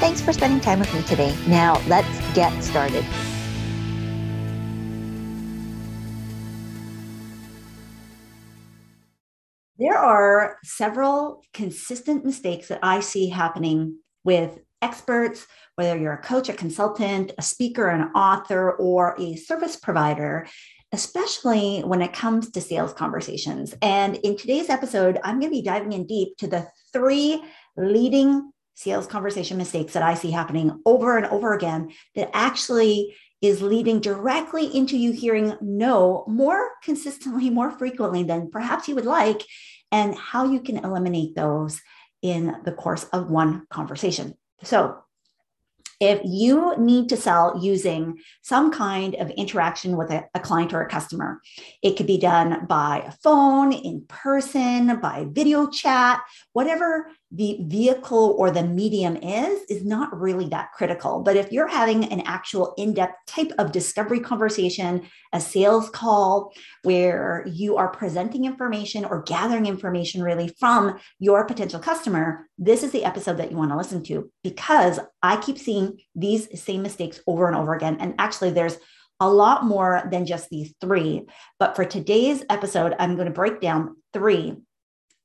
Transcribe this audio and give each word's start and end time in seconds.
Thanks 0.00 0.22
for 0.22 0.32
spending 0.32 0.60
time 0.60 0.78
with 0.78 0.92
me 0.94 1.02
today. 1.02 1.36
Now, 1.46 1.78
let's 1.86 2.08
get 2.34 2.50
started. 2.64 3.04
There 9.78 9.98
are 9.98 10.56
several 10.64 11.44
consistent 11.52 12.24
mistakes 12.24 12.68
that 12.68 12.78
I 12.82 13.00
see 13.00 13.28
happening 13.28 13.98
with 14.24 14.60
experts, 14.80 15.46
whether 15.74 15.98
you're 15.98 16.14
a 16.14 16.22
coach, 16.22 16.48
a 16.48 16.54
consultant, 16.54 17.32
a 17.36 17.42
speaker, 17.42 17.88
an 17.88 18.10
author, 18.14 18.70
or 18.72 19.14
a 19.20 19.36
service 19.36 19.76
provider, 19.76 20.46
especially 20.92 21.80
when 21.80 22.00
it 22.00 22.14
comes 22.14 22.50
to 22.52 22.62
sales 22.62 22.94
conversations. 22.94 23.74
And 23.82 24.16
in 24.16 24.38
today's 24.38 24.70
episode, 24.70 25.18
I'm 25.22 25.40
going 25.40 25.52
to 25.52 25.58
be 25.58 25.62
diving 25.62 25.92
in 25.92 26.06
deep 26.06 26.38
to 26.38 26.46
the 26.46 26.66
three 26.90 27.44
leading 27.76 28.50
sales 28.80 29.06
conversation 29.06 29.58
mistakes 29.58 29.92
that 29.92 30.02
I 30.02 30.14
see 30.14 30.30
happening 30.30 30.80
over 30.86 31.18
and 31.18 31.26
over 31.26 31.52
again 31.52 31.92
that 32.14 32.30
actually 32.32 33.14
is 33.42 33.60
leading 33.60 34.00
directly 34.00 34.74
into 34.74 34.96
you 34.96 35.12
hearing 35.12 35.54
no 35.60 36.24
more 36.26 36.70
consistently, 36.82 37.50
more 37.60 37.70
frequently 37.70 38.22
than 38.22 38.50
perhaps 38.50 38.88
you 38.88 38.94
would 38.94 39.04
like, 39.04 39.42
and 39.92 40.14
how 40.14 40.50
you 40.50 40.60
can 40.60 40.78
eliminate 40.78 41.34
those 41.34 41.80
in 42.22 42.56
the 42.64 42.72
course 42.72 43.04
of 43.12 43.28
one 43.28 43.66
conversation. 43.68 44.34
So, 44.62 44.98
if 46.00 46.22
you 46.24 46.74
need 46.78 47.10
to 47.10 47.16
sell 47.18 47.60
using 47.62 48.20
some 48.40 48.72
kind 48.72 49.14
of 49.16 49.28
interaction 49.28 49.98
with 49.98 50.10
a, 50.10 50.24
a, 50.34 50.40
client 50.40 50.72
or 50.72 50.80
a 50.80 50.88
customer, 50.88 51.42
it 51.82 51.98
could 51.98 52.06
be 52.06 52.16
done 52.16 52.64
by 52.64 53.04
a 53.06 53.12
phone, 53.22 53.70
in 53.72 54.06
person, 54.08 54.98
by 55.00 55.26
video 55.28 55.68
chat, 55.68 56.22
whatever 56.54 57.08
the 57.32 57.58
vehicle 57.62 58.34
or 58.38 58.50
the 58.50 58.62
medium 58.62 59.16
is, 59.16 59.62
is 59.68 59.84
not 59.84 60.18
really 60.18 60.48
that 60.48 60.72
critical. 60.72 61.20
But 61.20 61.36
if 61.36 61.52
you're 61.52 61.68
having 61.68 62.04
an 62.04 62.22
actual 62.22 62.74
in 62.76 62.92
depth 62.92 63.14
type 63.26 63.52
of 63.58 63.70
discovery 63.70 64.18
conversation, 64.18 65.02
a 65.32 65.40
sales 65.40 65.88
call 65.90 66.52
where 66.82 67.44
you 67.46 67.76
are 67.76 67.88
presenting 67.88 68.46
information 68.46 69.04
or 69.04 69.22
gathering 69.22 69.66
information 69.66 70.22
really 70.22 70.48
from 70.58 70.98
your 71.20 71.44
potential 71.44 71.78
customer, 71.78 72.48
this 72.58 72.82
is 72.82 72.90
the 72.90 73.04
episode 73.04 73.36
that 73.36 73.50
you 73.50 73.56
want 73.56 73.70
to 73.70 73.76
listen 73.76 74.02
to 74.04 74.30
because 74.42 74.98
I 75.22 75.36
keep 75.36 75.58
seeing 75.58 76.00
these 76.16 76.60
same 76.60 76.82
mistakes 76.82 77.20
over 77.28 77.46
and 77.46 77.56
over 77.56 77.74
again. 77.74 77.98
And 78.00 78.14
actually, 78.18 78.50
there's 78.50 78.78
a 79.20 79.30
lot 79.30 79.64
more 79.64 80.02
than 80.10 80.26
just 80.26 80.48
these 80.48 80.74
three. 80.80 81.26
But 81.58 81.76
for 81.76 81.84
today's 81.84 82.42
episode, 82.48 82.94
I'm 82.98 83.14
going 83.14 83.26
to 83.28 83.32
break 83.32 83.60
down 83.60 83.96
three 84.12 84.56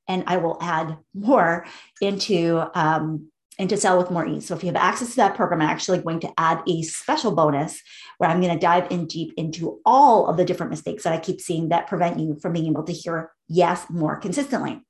and 0.07 0.23
I 0.27 0.37
will 0.37 0.57
add 0.61 0.97
more 1.13 1.65
into 2.01 2.63
um, 2.73 3.29
into 3.57 3.77
Sell 3.77 3.97
with 3.97 4.11
More 4.11 4.27
Ease. 4.27 4.45
So 4.45 4.55
if 4.55 4.63
you 4.63 4.67
have 4.67 4.75
access 4.75 5.11
to 5.11 5.15
that 5.17 5.35
program, 5.35 5.61
I'm 5.61 5.69
actually 5.69 5.99
going 5.99 6.19
to 6.21 6.33
add 6.37 6.61
a 6.67 6.81
special 6.81 7.33
bonus 7.33 7.81
where 8.17 8.29
I'm 8.29 8.41
going 8.41 8.53
to 8.53 8.59
dive 8.59 8.91
in 8.91 9.07
deep 9.07 9.33
into 9.37 9.79
all 9.85 10.27
of 10.27 10.37
the 10.37 10.45
different 10.45 10.71
mistakes 10.71 11.03
that 11.03 11.13
I 11.13 11.19
keep 11.19 11.39
seeing 11.39 11.69
that 11.69 11.87
prevent 11.87 12.19
you 12.19 12.37
from 12.41 12.53
being 12.53 12.69
able 12.69 12.83
to 12.83 12.91
hear 12.91 13.31
yes 13.47 13.85
more 13.89 14.17
consistently. 14.17 14.81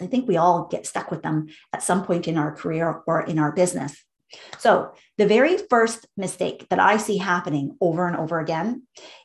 I 0.00 0.06
think 0.06 0.26
we 0.26 0.36
all 0.36 0.66
get 0.70 0.86
stuck 0.86 1.10
with 1.10 1.22
them 1.22 1.48
at 1.72 1.82
some 1.82 2.04
point 2.04 2.28
in 2.28 2.36
our 2.36 2.54
career 2.54 3.02
or 3.06 3.22
in 3.22 3.38
our 3.38 3.52
business. 3.52 4.04
So, 4.58 4.92
the 5.16 5.26
very 5.26 5.58
first 5.70 6.06
mistake 6.16 6.66
that 6.70 6.80
I 6.80 6.96
see 6.96 7.18
happening 7.18 7.76
over 7.80 8.08
and 8.08 8.16
over 8.16 8.40
again 8.40 8.82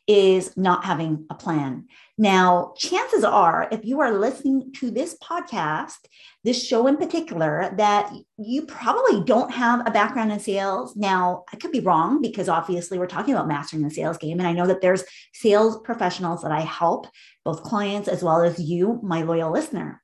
is 0.07 0.55
not 0.55 0.85
having 0.85 1.25
a 1.29 1.35
plan. 1.35 1.87
Now, 2.17 2.73
chances 2.77 3.23
are, 3.23 3.67
if 3.71 3.85
you 3.85 4.01
are 4.01 4.11
listening 4.11 4.73
to 4.73 4.91
this 4.91 5.17
podcast, 5.23 5.97
this 6.43 6.63
show 6.63 6.85
in 6.87 6.97
particular, 6.97 7.73
that 7.77 8.11
you 8.37 8.65
probably 8.65 9.23
don't 9.23 9.51
have 9.51 9.87
a 9.87 9.91
background 9.91 10.31
in 10.31 10.39
sales. 10.39 10.95
Now, 10.95 11.43
I 11.51 11.57
could 11.57 11.71
be 11.71 11.79
wrong 11.79 12.21
because 12.21 12.49
obviously 12.49 12.99
we're 12.99 13.07
talking 13.07 13.33
about 13.33 13.47
mastering 13.47 13.83
the 13.83 13.89
sales 13.89 14.17
game. 14.17 14.39
And 14.39 14.47
I 14.47 14.53
know 14.53 14.67
that 14.67 14.81
there's 14.81 15.03
sales 15.33 15.79
professionals 15.83 16.41
that 16.41 16.51
I 16.51 16.61
help, 16.61 17.07
both 17.45 17.63
clients 17.63 18.07
as 18.07 18.21
well 18.21 18.41
as 18.41 18.59
you, 18.59 18.99
my 19.01 19.21
loyal 19.21 19.51
listener. 19.51 20.01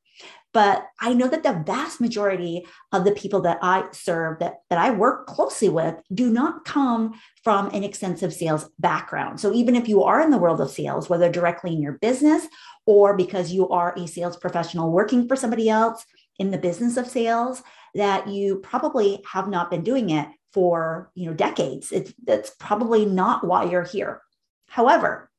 But 0.55 0.87
I 1.01 1.13
know 1.13 1.27
that 1.27 1.43
the 1.43 1.61
vast 1.65 1.99
majority 1.99 2.65
of 2.93 3.03
the 3.03 3.11
people 3.11 3.41
that 3.41 3.59
I 3.61 3.89
serve, 3.91 4.39
that, 4.39 4.61
that 4.69 4.79
I 4.79 4.89
work 4.91 5.27
closely 5.27 5.67
with, 5.67 5.95
do 6.13 6.29
not 6.31 6.63
come 6.63 7.19
from 7.43 7.67
an 7.71 7.83
extensive 7.83 8.33
sales 8.33 8.69
background. 8.79 9.41
So 9.41 9.53
even 9.53 9.75
if 9.75 9.89
you 9.89 10.03
are 10.03 10.21
in 10.21 10.31
the 10.31 10.37
world 10.37 10.61
of 10.61 10.71
sales, 10.71 11.09
whether 11.09 11.29
directly 11.29 11.73
in 11.73 11.81
your 11.81 11.97
business 11.99 12.47
or 12.85 13.17
because 13.17 13.51
you 13.51 13.67
are 13.67 13.93
a 13.97 14.07
sales 14.07 14.37
professional 14.37 14.93
working 14.93 15.27
for 15.27 15.35
somebody 15.35 15.67
else 15.67 16.05
in 16.39 16.51
the 16.51 16.57
business 16.57 16.95
of 16.95 17.07
sales, 17.07 17.61
that 17.93 18.29
you 18.29 18.59
probably 18.59 19.21
have 19.29 19.49
not 19.49 19.69
been 19.69 19.83
doing 19.83 20.09
it 20.09 20.29
for 20.53 21.11
you 21.15 21.25
know 21.25 21.33
decades. 21.33 21.91
It's 21.91 22.13
that's 22.23 22.51
probably 22.51 23.05
not 23.05 23.45
why 23.45 23.65
you're 23.65 23.83
here. 23.83 24.21
However, 24.69 25.29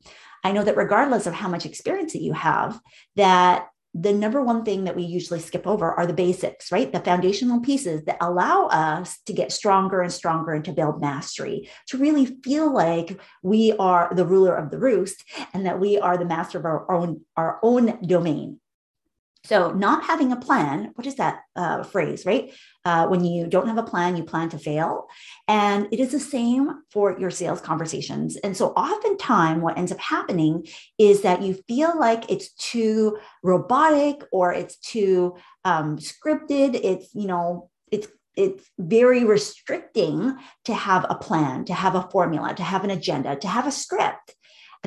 I 0.44 0.52
know 0.52 0.62
that 0.62 0.76
regardless 0.76 1.26
of 1.26 1.32
how 1.32 1.48
much 1.48 1.64
experience 1.64 2.12
that 2.12 2.22
you 2.22 2.34
have, 2.34 2.78
that 3.16 3.68
the 3.98 4.12
number 4.12 4.42
one 4.42 4.64
thing 4.64 4.84
that 4.84 4.96
we 4.96 5.04
usually 5.04 5.40
skip 5.40 5.66
over 5.66 5.92
are 5.92 6.06
the 6.06 6.12
basics, 6.12 6.70
right? 6.70 6.92
The 6.92 7.00
foundational 7.00 7.60
pieces 7.60 8.04
that 8.04 8.18
allow 8.20 8.66
us 8.66 9.18
to 9.26 9.32
get 9.32 9.52
stronger 9.52 10.02
and 10.02 10.12
stronger 10.12 10.52
and 10.52 10.64
to 10.66 10.72
build 10.72 11.00
mastery, 11.00 11.70
to 11.88 11.98
really 11.98 12.26
feel 12.44 12.72
like 12.72 13.18
we 13.42 13.72
are 13.78 14.12
the 14.14 14.26
ruler 14.26 14.54
of 14.54 14.70
the 14.70 14.78
roost 14.78 15.24
and 15.54 15.64
that 15.64 15.80
we 15.80 15.98
are 15.98 16.18
the 16.18 16.24
master 16.24 16.58
of 16.58 16.64
our 16.64 16.90
own, 16.90 17.22
our 17.36 17.58
own 17.62 17.98
domain. 18.06 18.60
So, 19.46 19.70
not 19.70 20.04
having 20.04 20.32
a 20.32 20.36
plan, 20.36 20.90
what 20.96 21.06
is 21.06 21.14
that 21.16 21.42
uh, 21.54 21.84
phrase, 21.84 22.26
right? 22.26 22.52
Uh, 22.84 23.06
when 23.06 23.24
you 23.24 23.46
don't 23.46 23.68
have 23.68 23.78
a 23.78 23.82
plan, 23.82 24.16
you 24.16 24.24
plan 24.24 24.48
to 24.50 24.58
fail. 24.58 25.06
And 25.46 25.86
it 25.92 26.00
is 26.00 26.10
the 26.10 26.20
same 26.20 26.82
for 26.90 27.18
your 27.18 27.30
sales 27.30 27.60
conversations. 27.60 28.36
And 28.36 28.56
so, 28.56 28.68
oftentimes, 28.70 29.62
what 29.62 29.78
ends 29.78 29.92
up 29.92 30.00
happening 30.00 30.66
is 30.98 31.22
that 31.22 31.42
you 31.42 31.54
feel 31.68 31.98
like 31.98 32.30
it's 32.30 32.50
too 32.54 33.18
robotic 33.44 34.22
or 34.32 34.52
it's 34.52 34.76
too 34.78 35.36
um, 35.64 35.98
scripted. 35.98 36.80
It's, 36.82 37.14
you 37.14 37.28
know, 37.28 37.70
it's 37.92 38.08
it's 38.36 38.68
very 38.78 39.24
restricting 39.24 40.36
to 40.66 40.74
have 40.74 41.06
a 41.08 41.14
plan, 41.14 41.64
to 41.64 41.74
have 41.74 41.94
a 41.94 42.08
formula, 42.10 42.54
to 42.54 42.62
have 42.62 42.84
an 42.84 42.90
agenda, 42.90 43.36
to 43.36 43.48
have 43.48 43.66
a 43.66 43.72
script. 43.72 44.34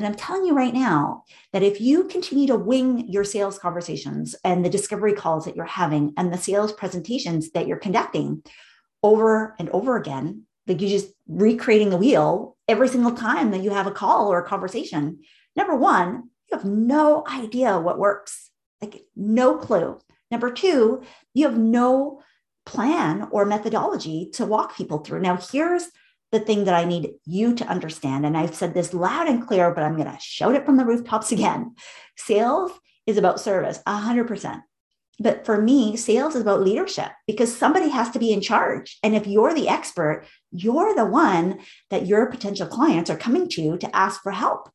And 0.00 0.06
I'm 0.06 0.14
telling 0.14 0.46
you 0.46 0.54
right 0.54 0.72
now 0.72 1.24
that 1.52 1.62
if 1.62 1.78
you 1.78 2.04
continue 2.04 2.46
to 2.46 2.56
wing 2.56 3.06
your 3.06 3.22
sales 3.22 3.58
conversations 3.58 4.34
and 4.44 4.64
the 4.64 4.70
discovery 4.70 5.12
calls 5.12 5.44
that 5.44 5.54
you're 5.54 5.66
having 5.66 6.14
and 6.16 6.32
the 6.32 6.38
sales 6.38 6.72
presentations 6.72 7.50
that 7.50 7.66
you're 7.66 7.76
conducting 7.76 8.42
over 9.02 9.54
and 9.58 9.68
over 9.68 9.98
again, 9.98 10.44
like 10.66 10.80
you're 10.80 10.88
just 10.88 11.12
recreating 11.28 11.90
the 11.90 11.98
wheel 11.98 12.56
every 12.66 12.88
single 12.88 13.12
time 13.12 13.50
that 13.50 13.62
you 13.62 13.72
have 13.72 13.86
a 13.86 13.90
call 13.90 14.32
or 14.32 14.38
a 14.38 14.48
conversation, 14.48 15.18
number 15.54 15.76
one, 15.76 16.30
you 16.50 16.56
have 16.56 16.64
no 16.64 17.22
idea 17.30 17.78
what 17.78 17.98
works, 17.98 18.50
like 18.80 19.02
no 19.14 19.58
clue. 19.58 19.98
Number 20.30 20.50
two, 20.50 21.02
you 21.34 21.46
have 21.46 21.58
no 21.58 22.22
plan 22.64 23.28
or 23.32 23.44
methodology 23.44 24.30
to 24.32 24.46
walk 24.46 24.78
people 24.78 25.00
through. 25.00 25.20
Now, 25.20 25.36
here's 25.36 25.90
the 26.32 26.40
thing 26.40 26.64
that 26.64 26.74
I 26.74 26.84
need 26.84 27.10
you 27.24 27.54
to 27.54 27.66
understand. 27.66 28.24
And 28.24 28.36
I've 28.36 28.54
said 28.54 28.74
this 28.74 28.94
loud 28.94 29.28
and 29.28 29.46
clear, 29.46 29.72
but 29.72 29.82
I'm 29.82 29.96
going 29.96 30.10
to 30.10 30.18
shout 30.20 30.54
it 30.54 30.64
from 30.64 30.76
the 30.76 30.84
rooftops 30.84 31.32
again. 31.36 31.74
Sales 32.16 32.72
is 33.06 33.16
about 33.16 33.40
service, 33.40 33.80
100%. 33.86 34.62
But 35.22 35.44
for 35.44 35.60
me, 35.60 35.96
sales 35.96 36.34
is 36.34 36.40
about 36.40 36.62
leadership 36.62 37.10
because 37.26 37.54
somebody 37.54 37.90
has 37.90 38.10
to 38.10 38.18
be 38.18 38.32
in 38.32 38.40
charge. 38.40 38.98
And 39.02 39.14
if 39.14 39.26
you're 39.26 39.52
the 39.52 39.68
expert, 39.68 40.26
you're 40.50 40.94
the 40.94 41.04
one 41.04 41.60
that 41.90 42.06
your 42.06 42.30
potential 42.30 42.66
clients 42.66 43.10
are 43.10 43.18
coming 43.18 43.46
to 43.50 43.76
to 43.78 43.96
ask 43.96 44.22
for 44.22 44.32
help. 44.32 44.70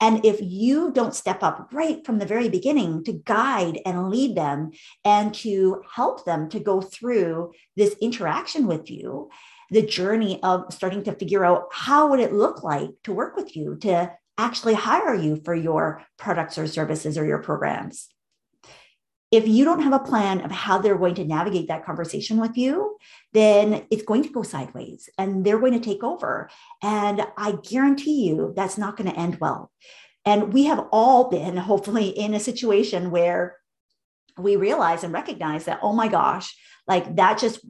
And 0.00 0.24
if 0.24 0.40
you 0.40 0.90
don't 0.92 1.14
step 1.14 1.42
up 1.42 1.68
right 1.72 2.04
from 2.04 2.18
the 2.18 2.26
very 2.26 2.48
beginning 2.48 3.04
to 3.04 3.12
guide 3.12 3.80
and 3.86 4.08
lead 4.08 4.34
them 4.34 4.72
and 5.04 5.32
to 5.34 5.82
help 5.94 6.24
them 6.24 6.48
to 6.48 6.58
go 6.58 6.80
through 6.80 7.52
this 7.76 7.94
interaction 8.00 8.66
with 8.66 8.90
you, 8.90 9.30
the 9.72 9.82
journey 9.84 10.40
of 10.42 10.72
starting 10.72 11.02
to 11.04 11.14
figure 11.14 11.44
out 11.44 11.68
how 11.72 12.08
would 12.08 12.20
it 12.20 12.32
look 12.32 12.62
like 12.62 12.90
to 13.04 13.12
work 13.12 13.36
with 13.36 13.56
you 13.56 13.76
to 13.76 14.12
actually 14.38 14.74
hire 14.74 15.14
you 15.14 15.36
for 15.44 15.54
your 15.54 16.02
products 16.18 16.58
or 16.58 16.66
services 16.66 17.18
or 17.18 17.24
your 17.24 17.38
programs 17.38 18.08
if 19.32 19.48
you 19.48 19.64
don't 19.64 19.80
have 19.80 19.94
a 19.94 19.98
plan 19.98 20.42
of 20.42 20.50
how 20.50 20.78
they're 20.78 20.98
going 20.98 21.14
to 21.14 21.24
navigate 21.24 21.68
that 21.68 21.86
conversation 21.86 22.38
with 22.38 22.56
you, 22.58 22.98
then 23.32 23.86
it's 23.90 24.02
going 24.02 24.22
to 24.22 24.28
go 24.28 24.42
sideways 24.42 25.08
and 25.16 25.42
they're 25.42 25.58
going 25.58 25.72
to 25.72 25.80
take 25.80 26.04
over. 26.04 26.50
And 26.82 27.26
I 27.38 27.52
guarantee 27.52 28.28
you 28.28 28.52
that's 28.54 28.76
not 28.76 28.98
going 28.98 29.10
to 29.10 29.18
end 29.18 29.40
well. 29.40 29.72
And 30.26 30.52
we 30.52 30.64
have 30.64 30.86
all 30.92 31.30
been, 31.30 31.56
hopefully, 31.56 32.08
in 32.10 32.34
a 32.34 32.40
situation 32.40 33.10
where 33.10 33.56
we 34.36 34.56
realize 34.56 35.02
and 35.02 35.14
recognize 35.14 35.64
that, 35.64 35.80
oh 35.82 35.94
my 35.94 36.08
gosh, 36.08 36.54
like 36.86 37.16
that 37.16 37.38
just 37.38 37.60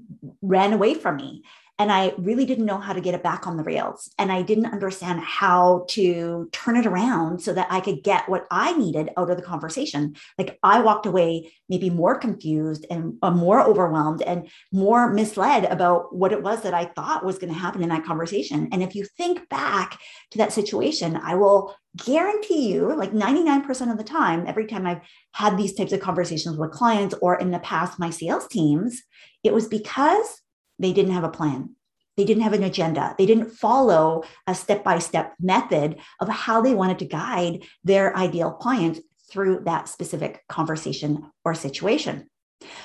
ran 0.42 0.72
away 0.72 0.94
from 0.94 1.16
me 1.16 1.44
and 1.78 1.90
I 1.90 2.12
really 2.18 2.44
didn't 2.44 2.66
know 2.66 2.78
how 2.78 2.92
to 2.92 3.00
get 3.00 3.14
it 3.14 3.22
back 3.22 3.46
on 3.46 3.56
the 3.56 3.64
rails. 3.64 4.10
And 4.18 4.30
I 4.30 4.42
didn't 4.42 4.66
understand 4.66 5.20
how 5.20 5.86
to 5.90 6.48
turn 6.52 6.76
it 6.76 6.86
around 6.86 7.40
so 7.40 7.52
that 7.54 7.66
I 7.70 7.80
could 7.80 8.04
get 8.04 8.28
what 8.28 8.46
I 8.50 8.76
needed 8.76 9.10
out 9.16 9.30
of 9.30 9.36
the 9.36 9.42
conversation. 9.42 10.14
Like 10.38 10.58
I 10.62 10.80
walked 10.80 11.06
away 11.06 11.52
maybe 11.68 11.88
more 11.88 12.18
confused 12.18 12.86
and 12.90 13.14
uh, 13.22 13.30
more 13.30 13.60
overwhelmed 13.60 14.22
and 14.22 14.48
more 14.70 15.12
misled 15.12 15.64
about 15.64 16.14
what 16.14 16.32
it 16.32 16.42
was 16.42 16.62
that 16.62 16.74
I 16.74 16.84
thought 16.84 17.24
was 17.24 17.38
going 17.38 17.52
to 17.52 17.58
happen 17.58 17.82
in 17.82 17.88
that 17.88 18.04
conversation. 18.04 18.68
And 18.70 18.82
if 18.82 18.94
you 18.94 19.06
think 19.16 19.48
back 19.48 19.98
to 20.32 20.38
that 20.38 20.52
situation, 20.52 21.16
I 21.16 21.36
will 21.36 21.74
guarantee 21.96 22.70
you, 22.70 22.94
like 22.94 23.12
99% 23.12 23.90
of 23.90 23.98
the 23.98 24.04
time, 24.04 24.44
every 24.46 24.66
time 24.66 24.86
I've 24.86 25.00
had 25.32 25.56
these 25.56 25.74
types 25.74 25.92
of 25.92 26.00
conversations 26.00 26.58
with 26.58 26.70
clients 26.70 27.14
or 27.22 27.36
in 27.38 27.50
the 27.50 27.58
past, 27.60 27.98
my 27.98 28.10
sales 28.10 28.46
teams, 28.48 29.02
it 29.42 29.54
was 29.54 29.68
because 29.68 30.41
they 30.82 30.92
didn't 30.92 31.12
have 31.12 31.24
a 31.24 31.28
plan. 31.28 31.76
They 32.16 32.24
didn't 32.24 32.42
have 32.42 32.52
an 32.52 32.62
agenda. 32.62 33.14
They 33.16 33.26
didn't 33.26 33.52
follow 33.52 34.24
a 34.46 34.54
step 34.54 34.84
by 34.84 34.98
step 34.98 35.34
method 35.40 35.98
of 36.20 36.28
how 36.28 36.60
they 36.60 36.74
wanted 36.74 36.98
to 36.98 37.06
guide 37.06 37.64
their 37.84 38.14
ideal 38.16 38.52
client 38.52 38.98
through 39.30 39.62
that 39.64 39.88
specific 39.88 40.42
conversation 40.48 41.30
or 41.44 41.54
situation. 41.54 42.28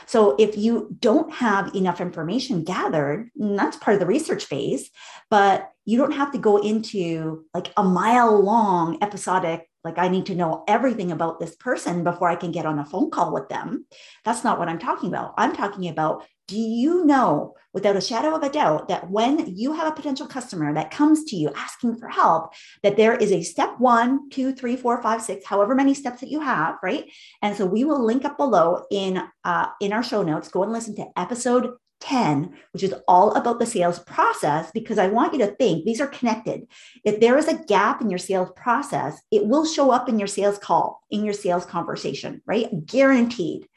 So, 0.08 0.36
if 0.40 0.58
you 0.58 0.96
don't 1.00 1.32
have 1.34 1.76
enough 1.76 2.02
information 2.02 2.64
gathered, 2.64 3.30
that's 3.36 3.78
part 3.78 3.94
of 3.94 4.00
the 4.00 4.08
research 4.08 4.46
phase, 4.46 4.90
but 5.30 5.70
you 5.86 6.00
don't 6.00 6.14
have 6.14 6.32
to 6.32 6.40
go 6.40 6.58
into 6.58 7.46
like 7.54 7.72
a 7.78 7.84
mile 7.84 8.42
long 8.42 8.98
episodic, 9.04 9.68
like, 9.84 9.98
I 9.98 10.10
need 10.10 10.26
to 10.26 10.36
know 10.36 10.66
everything 10.68 11.14
about 11.14 11.40
this 11.40 11.56
person 11.56 12.04
before 12.04 12.28
I 12.28 12.36
can 12.36 12.52
get 12.52 12.66
on 12.66 12.78
a 12.78 12.86
phone 12.86 13.10
call 13.10 13.34
with 13.34 13.48
them. 13.48 13.86
That's 14.26 14.44
not 14.44 14.60
what 14.60 14.68
I'm 14.68 14.80
talking 14.80 15.08
about. 15.08 15.34
I'm 15.38 15.56
talking 15.56 15.88
about 15.88 16.26
do 16.48 16.58
you 16.58 17.06
know 17.06 17.56
without 17.74 17.96
a 17.96 18.02
shadow 18.02 18.34
of 18.34 18.42
a 18.42 18.50
doubt 18.50 18.88
that 18.88 19.10
when 19.12 19.56
you 19.56 19.74
have 19.74 19.88
a 19.88 19.96
potential 19.96 20.26
customer 20.26 20.74
that 20.74 20.90
comes 20.90 21.26
to 21.26 21.36
you 21.36 21.52
asking 21.56 21.96
for 21.98 22.08
help, 22.08 22.54
that 22.82 22.98
there 22.98 23.16
is 23.16 23.32
a 23.32 23.44
step 23.44 23.76
one, 23.78 24.30
two, 24.30 24.54
three, 24.54 24.76
four, 24.76 25.02
five, 25.04 25.22
six, 25.22 25.46
however 25.46 25.76
many 25.76 25.94
steps 25.94 26.22
that 26.22 26.32
you 26.32 26.40
have, 26.40 26.78
right? 26.82 27.12
And 27.42 27.56
so 27.56 27.66
we 27.66 27.84
will 27.84 28.04
link 28.04 28.26
up 28.26 28.38
below 28.38 28.86
in 28.90 29.22
uh, 29.44 29.68
in 29.80 29.94
our 29.94 30.04
show 30.04 30.24
notes. 30.24 30.50
Go 30.50 30.64
and 30.64 30.72
listen 30.72 30.96
to 30.96 31.08
episode 31.18 31.74
10, 32.00 32.54
which 32.72 32.84
is 32.84 32.94
all 33.08 33.34
about 33.34 33.60
the 33.60 33.66
sales 33.66 34.00
process, 34.00 34.72
because 34.72 34.98
I 34.98 35.08
want 35.08 35.34
you 35.34 35.40
to 35.40 35.56
think 35.56 35.84
these 35.84 36.02
are 36.02 36.08
connected. 36.08 36.68
If 37.04 37.20
there 37.20 37.38
is 37.38 37.48
a 37.48 37.64
gap 37.66 38.02
in 38.02 38.10
your 38.10 38.20
sales 38.20 38.52
process, 38.56 39.20
it 39.32 39.46
will 39.46 39.66
show 39.66 39.92
up 39.92 40.08
in 40.08 40.20
your 40.20 40.28
sales 40.28 40.60
call, 40.60 41.02
in 41.10 41.24
your 41.24 41.34
sales 41.34 41.66
conversation, 41.66 42.42
right? 42.46 42.86
Guaranteed. 42.86 43.68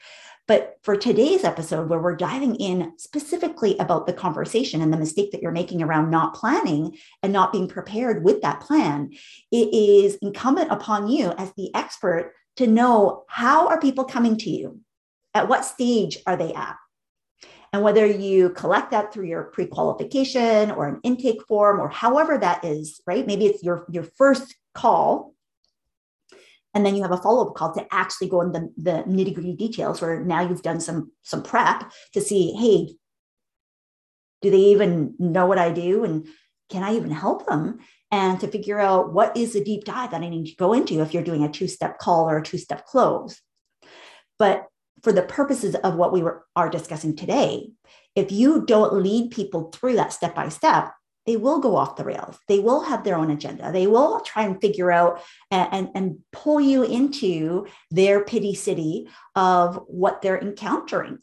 But 0.47 0.77
for 0.83 0.95
today's 0.95 1.43
episode, 1.43 1.87
where 1.87 1.99
we're 1.99 2.15
diving 2.15 2.55
in 2.55 2.93
specifically 2.97 3.77
about 3.77 4.07
the 4.07 4.13
conversation 4.13 4.81
and 4.81 4.91
the 4.91 4.97
mistake 4.97 5.31
that 5.31 5.41
you're 5.41 5.51
making 5.51 5.81
around 5.81 6.09
not 6.09 6.33
planning 6.33 6.97
and 7.23 7.31
not 7.31 7.51
being 7.51 7.67
prepared 7.67 8.23
with 8.23 8.41
that 8.41 8.59
plan, 8.59 9.11
it 9.51 9.73
is 9.73 10.17
incumbent 10.21 10.71
upon 10.71 11.07
you 11.07 11.31
as 11.37 11.53
the 11.53 11.73
expert 11.75 12.33
to 12.57 12.67
know 12.67 13.23
how 13.27 13.67
are 13.67 13.79
people 13.79 14.03
coming 14.03 14.37
to 14.37 14.49
you? 14.49 14.81
At 15.33 15.47
what 15.47 15.63
stage 15.63 16.17
are 16.25 16.35
they 16.35 16.53
at? 16.53 16.75
And 17.73 17.83
whether 17.83 18.05
you 18.05 18.49
collect 18.49 18.91
that 18.91 19.13
through 19.13 19.27
your 19.27 19.43
pre-qualification 19.43 20.71
or 20.71 20.87
an 20.87 20.99
intake 21.03 21.41
form 21.47 21.79
or 21.79 21.87
however 21.87 22.37
that 22.37 22.65
is, 22.65 22.99
right? 23.07 23.25
Maybe 23.25 23.45
it's 23.45 23.63
your, 23.63 23.85
your 23.89 24.03
first 24.17 24.55
call 24.73 25.33
and 26.73 26.85
then 26.85 26.95
you 26.95 27.01
have 27.01 27.11
a 27.11 27.17
follow-up 27.17 27.53
call 27.55 27.73
to 27.73 27.85
actually 27.91 28.29
go 28.29 28.41
in 28.41 28.51
the, 28.51 28.71
the 28.77 29.03
nitty-gritty 29.07 29.55
details 29.55 30.01
where 30.01 30.21
now 30.21 30.41
you've 30.41 30.61
done 30.61 30.79
some 30.79 31.11
some 31.21 31.43
prep 31.43 31.91
to 32.13 32.21
see 32.21 32.53
hey 32.53 32.95
do 34.41 34.49
they 34.49 34.57
even 34.57 35.13
know 35.19 35.45
what 35.45 35.59
i 35.59 35.71
do? 35.71 36.03
And 36.03 36.27
can 36.69 36.83
i 36.83 36.95
even 36.95 37.11
help 37.11 37.45
them? 37.45 37.79
And 38.13 38.39
to 38.41 38.47
figure 38.47 38.79
out 38.79 39.13
what 39.13 39.37
is 39.37 39.53
the 39.53 39.63
deep 39.63 39.85
dive 39.85 40.11
that 40.11 40.21
i 40.21 40.29
need 40.29 40.47
to 40.47 40.55
go 40.55 40.73
into 40.73 41.01
if 41.01 41.13
you're 41.13 41.23
doing 41.23 41.43
a 41.43 41.51
two-step 41.51 41.99
call 41.99 42.29
or 42.29 42.37
a 42.37 42.43
two-step 42.43 42.85
close. 42.85 43.39
But 44.39 44.65
for 45.03 45.11
the 45.11 45.21
purposes 45.21 45.75
of 45.75 45.95
what 45.95 46.13
we 46.13 46.21
were, 46.21 46.45
are 46.55 46.69
discussing 46.69 47.15
today 47.15 47.69
if 48.15 48.31
you 48.31 48.65
don't 48.65 49.01
lead 49.01 49.31
people 49.31 49.71
through 49.71 49.95
that 49.95 50.13
step 50.13 50.35
by 50.35 50.49
step 50.49 50.91
they 51.25 51.37
will 51.37 51.59
go 51.59 51.75
off 51.75 51.95
the 51.95 52.03
rails. 52.03 52.37
They 52.47 52.59
will 52.59 52.81
have 52.81 53.03
their 53.03 53.15
own 53.15 53.29
agenda. 53.29 53.71
They 53.71 53.87
will 53.87 54.21
try 54.21 54.43
and 54.43 54.59
figure 54.59 54.91
out 54.91 55.21
and, 55.49 55.69
and, 55.71 55.89
and, 55.95 56.17
pull 56.31 56.59
you 56.59 56.83
into 56.83 57.67
their 57.91 58.23
pity 58.23 58.55
city 58.55 59.07
of 59.35 59.75
what 59.87 60.21
they're 60.21 60.39
encountering. 60.39 61.19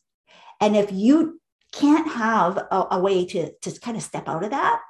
And 0.60 0.76
if 0.76 0.92
you 0.92 1.40
can't 1.72 2.08
have 2.08 2.56
a, 2.56 2.86
a 2.92 3.00
way 3.00 3.24
to, 3.26 3.52
to 3.62 3.80
kind 3.80 3.96
of 3.96 4.02
step 4.02 4.28
out 4.28 4.44
of 4.44 4.50
that 4.50 4.80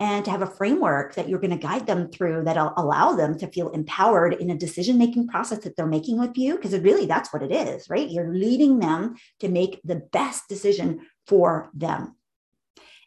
and 0.00 0.24
to 0.24 0.30
have 0.30 0.42
a 0.42 0.46
framework 0.46 1.14
that 1.14 1.28
you're 1.28 1.38
going 1.38 1.50
to 1.50 1.56
guide 1.56 1.86
them 1.86 2.10
through 2.10 2.44
that'll 2.44 2.74
allow 2.76 3.12
them 3.12 3.38
to 3.38 3.46
feel 3.46 3.70
empowered 3.70 4.34
in 4.34 4.50
a 4.50 4.58
decision 4.58 4.98
making 4.98 5.28
process 5.28 5.60
that 5.60 5.76
they're 5.76 5.86
making 5.86 6.18
with 6.18 6.36
you, 6.36 6.56
because 6.56 6.76
really 6.78 7.06
that's 7.06 7.32
what 7.32 7.42
it 7.42 7.52
is, 7.52 7.88
right? 7.88 8.10
You're 8.10 8.34
leading 8.34 8.78
them 8.78 9.14
to 9.40 9.48
make 9.48 9.80
the 9.84 10.02
best 10.12 10.48
decision 10.48 11.06
for 11.26 11.70
them 11.74 12.15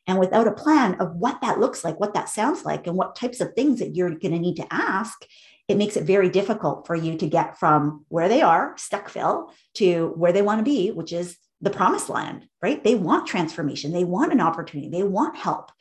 and 0.07 0.19
without 0.19 0.47
a 0.47 0.51
plan 0.51 0.95
of 0.95 1.15
what 1.15 1.41
that 1.41 1.59
looks 1.59 1.83
like, 1.83 1.99
what 1.99 2.13
that 2.13 2.29
sounds 2.29 2.65
like, 2.65 2.87
and 2.87 2.95
what 2.95 3.15
types 3.15 3.41
of 3.41 3.53
things 3.53 3.79
that 3.79 3.95
you're 3.95 4.09
going 4.09 4.31
to 4.31 4.39
need 4.39 4.55
to 4.55 4.73
ask, 4.73 5.25
it 5.67 5.77
makes 5.77 5.95
it 5.95 6.03
very 6.03 6.29
difficult 6.29 6.87
for 6.87 6.95
you 6.95 7.15
to 7.17 7.27
get 7.27 7.59
from 7.59 8.05
where 8.09 8.27
they 8.27 8.41
are, 8.41 8.73
stuck 8.77 9.07
fill, 9.07 9.53
to 9.75 10.13
where 10.15 10.33
they 10.33 10.41
want 10.41 10.59
to 10.59 10.63
be, 10.63 10.89
which 10.91 11.13
is 11.13 11.37
the 11.61 11.69
promised 11.69 12.09
land, 12.09 12.47
right? 12.61 12.83
They 12.83 12.95
want 12.95 13.27
transformation, 13.27 13.91
they 13.91 14.03
want 14.03 14.33
an 14.33 14.41
opportunity, 14.41 14.89
they 14.89 15.03
want 15.03 15.35
help. 15.35 15.71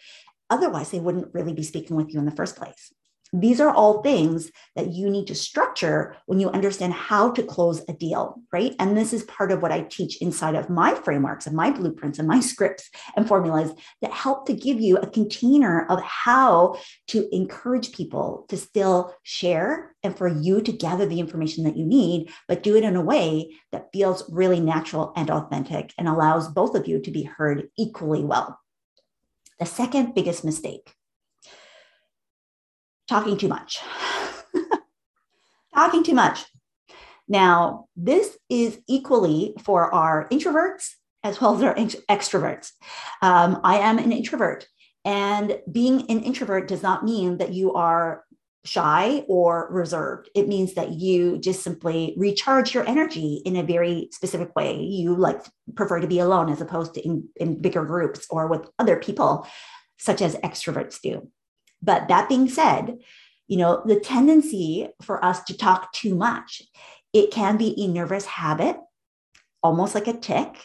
Otherwise, 0.50 0.90
they 0.90 1.00
wouldn't 1.00 1.32
really 1.32 1.52
be 1.52 1.62
speaking 1.62 1.96
with 1.96 2.12
you 2.12 2.18
in 2.18 2.24
the 2.24 2.30
first 2.30 2.56
place. 2.56 2.92
These 3.32 3.60
are 3.60 3.70
all 3.70 4.02
things 4.02 4.50
that 4.74 4.92
you 4.92 5.10
need 5.10 5.26
to 5.26 5.34
structure 5.34 6.16
when 6.26 6.40
you 6.40 6.48
understand 6.48 6.94
how 6.94 7.30
to 7.32 7.42
close 7.42 7.82
a 7.86 7.92
deal, 7.92 8.40
right? 8.52 8.74
And 8.78 8.96
this 8.96 9.12
is 9.12 9.24
part 9.24 9.52
of 9.52 9.60
what 9.60 9.72
I 9.72 9.82
teach 9.82 10.22
inside 10.22 10.54
of 10.54 10.70
my 10.70 10.94
frameworks 10.94 11.46
and 11.46 11.54
my 11.54 11.70
blueprints 11.70 12.18
and 12.18 12.26
my 12.26 12.40
scripts 12.48 12.88
and 13.16 13.28
formulas 13.28 13.72
that 14.00 14.12
help 14.12 14.46
to 14.46 14.54
give 14.54 14.80
you 14.80 14.96
a 14.96 15.10
container 15.10 15.86
of 15.90 16.00
how 16.02 16.78
to 17.08 17.28
encourage 17.34 17.92
people 17.92 18.46
to 18.48 18.56
still 18.56 19.14
share 19.24 19.94
and 20.02 20.16
for 20.16 20.28
you 20.28 20.62
to 20.62 20.72
gather 20.72 21.04
the 21.04 21.20
information 21.20 21.64
that 21.64 21.76
you 21.76 21.84
need, 21.84 22.30
but 22.46 22.62
do 22.62 22.76
it 22.76 22.84
in 22.84 22.96
a 22.96 23.02
way 23.02 23.54
that 23.72 23.88
feels 23.92 24.24
really 24.30 24.60
natural 24.60 25.12
and 25.16 25.30
authentic 25.30 25.92
and 25.98 26.08
allows 26.08 26.48
both 26.48 26.74
of 26.74 26.88
you 26.88 27.00
to 27.00 27.10
be 27.10 27.24
heard 27.24 27.68
equally 27.76 28.24
well. 28.24 28.58
The 29.58 29.66
second 29.66 30.14
biggest 30.14 30.44
mistake 30.44 30.94
talking 33.08 33.36
too 33.36 33.48
much. 33.48 33.80
talking 35.74 36.02
too 36.04 36.14
much. 36.14 36.44
Now, 37.26 37.86
this 37.96 38.38
is 38.48 38.80
equally 38.88 39.54
for 39.62 39.92
our 39.92 40.28
introverts 40.30 40.90
as 41.24 41.40
well 41.40 41.56
as 41.56 41.62
our 41.62 41.74
extroverts. 41.74 42.72
Um, 43.22 43.60
I 43.64 43.78
am 43.78 43.98
an 43.98 44.12
introvert, 44.12 44.66
and 45.04 45.58
being 45.70 46.02
an 46.10 46.22
introvert 46.22 46.68
does 46.68 46.82
not 46.82 47.04
mean 47.04 47.38
that 47.38 47.52
you 47.52 47.74
are 47.74 48.24
shy 48.64 49.24
or 49.28 49.68
reserved. 49.70 50.28
It 50.34 50.48
means 50.48 50.74
that 50.74 50.92
you 50.92 51.38
just 51.38 51.62
simply 51.62 52.14
recharge 52.16 52.74
your 52.74 52.86
energy 52.86 53.40
in 53.44 53.56
a 53.56 53.62
very 53.62 54.08
specific 54.12 54.54
way. 54.54 54.80
You 54.80 55.14
like 55.14 55.40
prefer 55.74 56.00
to 56.00 56.06
be 56.06 56.18
alone 56.18 56.50
as 56.50 56.60
opposed 56.60 56.94
to 56.94 57.00
in, 57.00 57.28
in 57.36 57.60
bigger 57.60 57.84
groups 57.84 58.26
or 58.30 58.46
with 58.46 58.68
other 58.78 58.96
people, 58.96 59.46
such 59.96 60.20
as 60.20 60.36
extroverts 60.36 61.00
do. 61.00 61.30
But 61.82 62.08
that 62.08 62.28
being 62.28 62.48
said, 62.48 62.98
you 63.46 63.56
know, 63.56 63.82
the 63.84 63.98
tendency 63.98 64.88
for 65.02 65.24
us 65.24 65.42
to 65.44 65.56
talk 65.56 65.92
too 65.92 66.14
much, 66.14 66.62
it 67.12 67.30
can 67.30 67.56
be 67.56 67.74
a 67.82 67.88
nervous 67.88 68.26
habit, 68.26 68.76
almost 69.62 69.94
like 69.94 70.06
a 70.06 70.12
tic. 70.12 70.56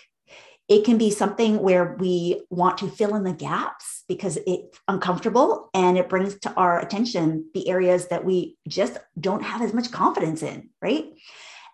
It 0.70 0.86
can 0.86 0.98
be 0.98 1.12
something 1.12 1.60
where 1.60 1.96
we 2.00 2.44
want 2.50 2.78
to 2.80 2.90
fill 2.90 3.16
in 3.16 3.24
the 3.24 3.34
gaps 3.34 4.04
because 4.08 4.38
it's 4.48 4.80
uncomfortable 4.88 5.70
and 5.74 5.98
it 5.98 6.10
brings 6.10 6.40
to 6.40 6.54
our 6.54 6.80
attention 6.80 7.50
the 7.54 7.70
areas 7.70 8.08
that 8.08 8.26
we 8.26 8.58
just 8.68 8.98
don't 9.20 9.44
have 9.44 9.62
as 9.62 9.74
much 9.74 9.92
confidence 9.92 10.42
in, 10.42 10.70
right? 10.82 11.06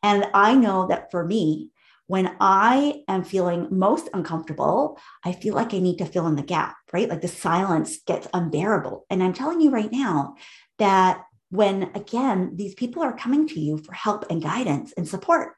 And 0.01 0.25
I 0.34 0.55
know 0.55 0.88
that 0.88 1.12
for 1.12 1.24
me, 1.25 1.72
when 2.10 2.36
I 2.39 3.04
am 3.08 3.24
feeling 3.24 3.68
most 3.70 4.10
uncomfortable, 4.16 5.00
I 5.24 5.32
feel 5.32 5.54
like 5.54 5.75
I 5.75 5.78
need 5.78 6.00
to 6.00 6.08
fill 6.08 6.25
in 6.25 6.36
the 6.36 6.42
gap, 6.42 6.75
right? 6.92 7.08
Like 7.08 7.22
the 7.22 7.28
silence 7.28 8.00
gets 8.01 8.28
unbearable. 8.34 9.06
And 9.12 9.22
I'm 9.22 9.32
telling 9.32 9.62
you 9.62 9.70
right 9.70 9.92
now 9.92 10.34
that 10.80 11.22
when, 11.51 11.92
again, 11.94 12.54
these 12.56 12.74
people 12.74 13.04
are 13.04 13.16
coming 13.16 13.48
to 13.50 13.60
you 13.60 13.78
for 13.78 13.94
help 13.94 14.25
and 14.32 14.42
guidance 14.42 14.92
and 14.98 15.08
support, 15.08 15.54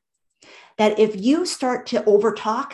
that 0.77 0.99
if 0.99 1.15
you 1.15 1.45
start 1.45 1.85
to 1.87 2.01
overtalk, 2.01 2.73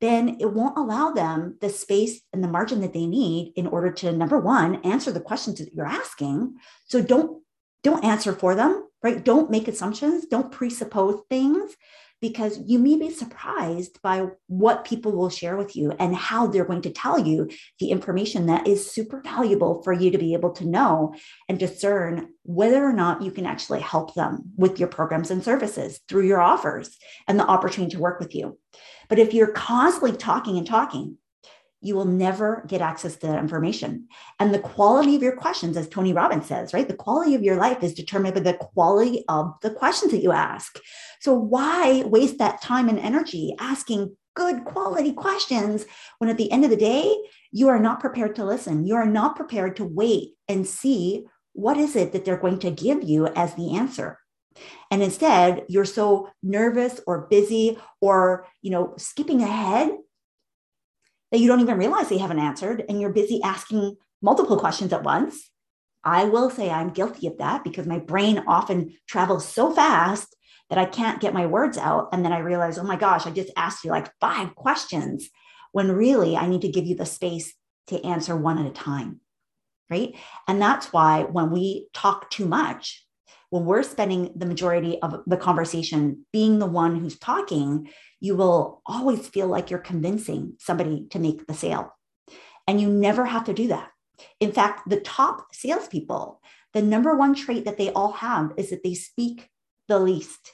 then 0.00 0.38
it 0.40 0.50
won't 0.50 0.78
allow 0.78 1.10
them 1.10 1.58
the 1.60 1.68
space 1.68 2.22
and 2.32 2.42
the 2.42 2.48
margin 2.48 2.80
that 2.80 2.94
they 2.94 3.04
need 3.04 3.52
in 3.56 3.66
order 3.66 3.92
to 3.92 4.10
number 4.10 4.38
one 4.38 4.76
answer 4.86 5.12
the 5.12 5.20
questions 5.20 5.58
that 5.58 5.74
you're 5.74 5.86
asking 5.86 6.54
so 6.86 7.02
don't 7.02 7.42
don't 7.84 8.04
answer 8.04 8.32
for 8.32 8.56
them 8.56 8.88
right 9.02 9.24
don't 9.24 9.50
make 9.50 9.68
assumptions 9.68 10.26
don't 10.26 10.50
presuppose 10.50 11.20
things 11.30 11.76
because 12.22 12.60
you 12.64 12.78
may 12.78 12.96
be 12.96 13.10
surprised 13.10 14.00
by 14.00 14.28
what 14.46 14.84
people 14.84 15.10
will 15.10 15.28
share 15.28 15.56
with 15.56 15.74
you 15.74 15.90
and 15.98 16.14
how 16.14 16.46
they're 16.46 16.64
going 16.64 16.80
to 16.80 16.90
tell 16.90 17.18
you 17.18 17.50
the 17.80 17.90
information 17.90 18.46
that 18.46 18.66
is 18.66 18.90
super 18.90 19.20
valuable 19.20 19.82
for 19.82 19.92
you 19.92 20.12
to 20.12 20.18
be 20.18 20.32
able 20.32 20.52
to 20.52 20.64
know 20.64 21.12
and 21.48 21.58
discern 21.58 22.28
whether 22.44 22.82
or 22.82 22.92
not 22.92 23.22
you 23.22 23.32
can 23.32 23.44
actually 23.44 23.80
help 23.80 24.14
them 24.14 24.52
with 24.56 24.78
your 24.78 24.88
programs 24.88 25.32
and 25.32 25.42
services 25.42 26.00
through 26.08 26.26
your 26.26 26.40
offers 26.40 26.96
and 27.26 27.38
the 27.38 27.46
opportunity 27.46 27.90
to 27.96 28.00
work 28.00 28.20
with 28.20 28.36
you. 28.36 28.56
But 29.08 29.18
if 29.18 29.34
you're 29.34 29.52
constantly 29.52 30.16
talking 30.16 30.56
and 30.56 30.66
talking, 30.66 31.18
you 31.82 31.96
will 31.96 32.04
never 32.04 32.64
get 32.68 32.80
access 32.80 33.16
to 33.16 33.26
that 33.26 33.40
information. 33.40 34.06
And 34.38 34.54
the 34.54 34.60
quality 34.60 35.16
of 35.16 35.22
your 35.22 35.36
questions, 35.36 35.76
as 35.76 35.88
Tony 35.88 36.12
Robbins 36.12 36.46
says, 36.46 36.72
right? 36.72 36.86
The 36.86 36.94
quality 36.94 37.34
of 37.34 37.42
your 37.42 37.56
life 37.56 37.82
is 37.82 37.92
determined 37.92 38.34
by 38.34 38.40
the 38.40 38.54
quality 38.54 39.24
of 39.28 39.54
the 39.62 39.70
questions 39.70 40.12
that 40.12 40.22
you 40.22 40.30
ask. 40.30 40.78
So 41.20 41.34
why 41.34 42.04
waste 42.04 42.38
that 42.38 42.62
time 42.62 42.88
and 42.88 43.00
energy 43.00 43.54
asking 43.58 44.16
good 44.34 44.64
quality 44.64 45.12
questions 45.12 45.84
when 46.18 46.30
at 46.30 46.38
the 46.38 46.50
end 46.52 46.64
of 46.64 46.70
the 46.70 46.76
day, 46.76 47.14
you 47.50 47.68
are 47.68 47.80
not 47.80 48.00
prepared 48.00 48.36
to 48.36 48.44
listen? 48.44 48.86
You 48.86 48.94
are 48.94 49.06
not 49.06 49.34
prepared 49.34 49.76
to 49.76 49.84
wait 49.84 50.34
and 50.48 50.66
see 50.66 51.26
what 51.52 51.76
is 51.76 51.96
it 51.96 52.12
that 52.12 52.24
they're 52.24 52.36
going 52.36 52.60
to 52.60 52.70
give 52.70 53.02
you 53.02 53.26
as 53.26 53.54
the 53.54 53.76
answer. 53.76 54.18
And 54.90 55.02
instead, 55.02 55.64
you're 55.68 55.84
so 55.84 56.30
nervous 56.42 57.00
or 57.06 57.26
busy 57.28 57.78
or, 58.00 58.46
you 58.60 58.70
know, 58.70 58.94
skipping 58.98 59.42
ahead 59.42 59.90
that 61.32 61.40
you 61.40 61.48
don't 61.48 61.60
even 61.60 61.78
realize 61.78 62.08
they 62.08 62.18
haven't 62.18 62.38
answered 62.38 62.84
and 62.88 63.00
you're 63.00 63.12
busy 63.12 63.40
asking 63.42 63.96
multiple 64.20 64.58
questions 64.58 64.92
at 64.92 65.02
once. 65.02 65.50
I 66.04 66.24
will 66.24 66.50
say 66.50 66.70
I'm 66.70 66.90
guilty 66.90 67.26
of 67.26 67.38
that 67.38 67.64
because 67.64 67.86
my 67.86 67.98
brain 67.98 68.44
often 68.46 68.94
travels 69.08 69.48
so 69.48 69.72
fast 69.72 70.36
that 70.68 70.78
I 70.78 70.84
can't 70.84 71.20
get 71.20 71.34
my 71.34 71.46
words 71.46 71.78
out. 71.78 72.08
And 72.12 72.24
then 72.24 72.32
I 72.32 72.38
realize, 72.38 72.78
oh 72.78 72.84
my 72.84 72.96
gosh, 72.96 73.26
I 73.26 73.30
just 73.30 73.52
asked 73.56 73.84
you 73.84 73.90
like 73.90 74.12
five 74.20 74.54
questions 74.54 75.28
when 75.72 75.92
really 75.92 76.36
I 76.36 76.46
need 76.48 76.62
to 76.62 76.68
give 76.68 76.86
you 76.86 76.96
the 76.96 77.06
space 77.06 77.54
to 77.88 78.04
answer 78.04 78.36
one 78.36 78.58
at 78.58 78.66
a 78.66 78.70
time. 78.70 79.20
Right. 79.90 80.14
And 80.48 80.60
that's 80.60 80.92
why 80.92 81.22
when 81.24 81.50
we 81.50 81.88
talk 81.92 82.30
too 82.30 82.46
much, 82.46 83.04
when 83.50 83.66
we're 83.66 83.82
spending 83.82 84.32
the 84.34 84.46
majority 84.46 85.00
of 85.02 85.20
the 85.26 85.36
conversation 85.36 86.24
being 86.32 86.58
the 86.58 86.66
one 86.66 86.96
who's 86.96 87.18
talking, 87.18 87.90
you 88.22 88.36
will 88.36 88.80
always 88.86 89.26
feel 89.26 89.48
like 89.48 89.68
you're 89.68 89.80
convincing 89.80 90.54
somebody 90.60 91.08
to 91.10 91.18
make 91.18 91.44
the 91.44 91.54
sale. 91.54 91.92
And 92.68 92.80
you 92.80 92.88
never 92.88 93.26
have 93.26 93.42
to 93.46 93.52
do 93.52 93.66
that. 93.66 93.90
In 94.38 94.52
fact, 94.52 94.88
the 94.88 95.00
top 95.00 95.48
salespeople, 95.52 96.40
the 96.72 96.82
number 96.82 97.16
one 97.16 97.34
trait 97.34 97.64
that 97.64 97.78
they 97.78 97.90
all 97.90 98.12
have 98.12 98.52
is 98.56 98.70
that 98.70 98.84
they 98.84 98.94
speak 98.94 99.48
the 99.88 99.98
least 99.98 100.52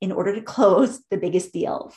in 0.00 0.10
order 0.10 0.34
to 0.34 0.42
close 0.54 1.04
the 1.08 1.18
biggest 1.18 1.52
deals. 1.52 1.94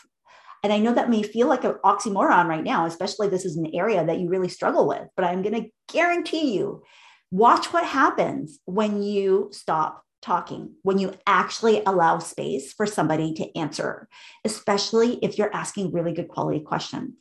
And 0.63 0.72
I 0.72 0.77
know 0.77 0.94
that 0.94 1.10
may 1.10 1.24
feel 1.24 1.48
like 1.48 1.63
an 1.63 1.79
oxymoron 1.84 2.46
right 2.46 2.63
now, 2.63 2.86
especially 2.86 3.29
this 3.29 3.46
is 3.46 3.58
an 3.58 3.72
area 3.74 4.06
that 4.06 4.20
you 4.20 4.29
really 4.29 4.50
struggle 4.50 4.88
with, 4.88 5.08
but 5.15 5.25
I'm 5.25 5.41
going 5.41 5.63
to 5.63 5.70
guarantee 5.91 6.53
you 6.56 6.84
watch 7.32 7.74
what 7.74 7.86
happens 7.86 8.60
when 8.65 9.01
you 9.01 9.50
stop 9.51 10.03
talking, 10.21 10.75
when 10.83 10.97
you 10.97 11.13
actually 11.25 11.81
allow 11.86 12.19
space 12.19 12.74
for 12.74 12.86
somebody 12.86 13.33
to 13.36 13.57
answer, 13.57 14.07
especially 14.43 15.15
if 15.21 15.38
you're 15.38 15.53
asking 15.53 15.91
really 15.91 16.13
good 16.13 16.27
quality 16.27 16.59
questions. 16.59 17.13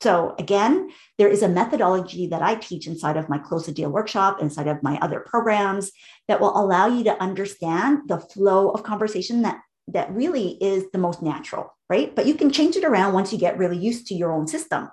So, 0.00 0.34
again, 0.38 0.90
there 1.18 1.28
is 1.28 1.42
a 1.42 1.48
methodology 1.48 2.26
that 2.28 2.42
I 2.42 2.54
teach 2.54 2.86
inside 2.86 3.18
of 3.18 3.28
my 3.28 3.36
Close 3.36 3.66
the 3.66 3.72
Deal 3.72 3.90
workshop, 3.90 4.40
inside 4.40 4.66
of 4.66 4.82
my 4.82 4.98
other 5.02 5.20
programs 5.20 5.92
that 6.26 6.40
will 6.40 6.58
allow 6.58 6.86
you 6.86 7.04
to 7.04 7.22
understand 7.22 8.08
the 8.08 8.18
flow 8.18 8.70
of 8.70 8.82
conversation 8.82 9.42
that, 9.42 9.60
that 9.88 10.10
really 10.10 10.52
is 10.62 10.84
the 10.92 10.98
most 10.98 11.22
natural, 11.22 11.76
right? 11.90 12.16
But 12.16 12.24
you 12.24 12.34
can 12.34 12.50
change 12.50 12.76
it 12.76 12.84
around 12.84 13.12
once 13.12 13.30
you 13.30 13.38
get 13.38 13.58
really 13.58 13.76
used 13.76 14.06
to 14.06 14.14
your 14.14 14.32
own 14.32 14.46
system. 14.46 14.88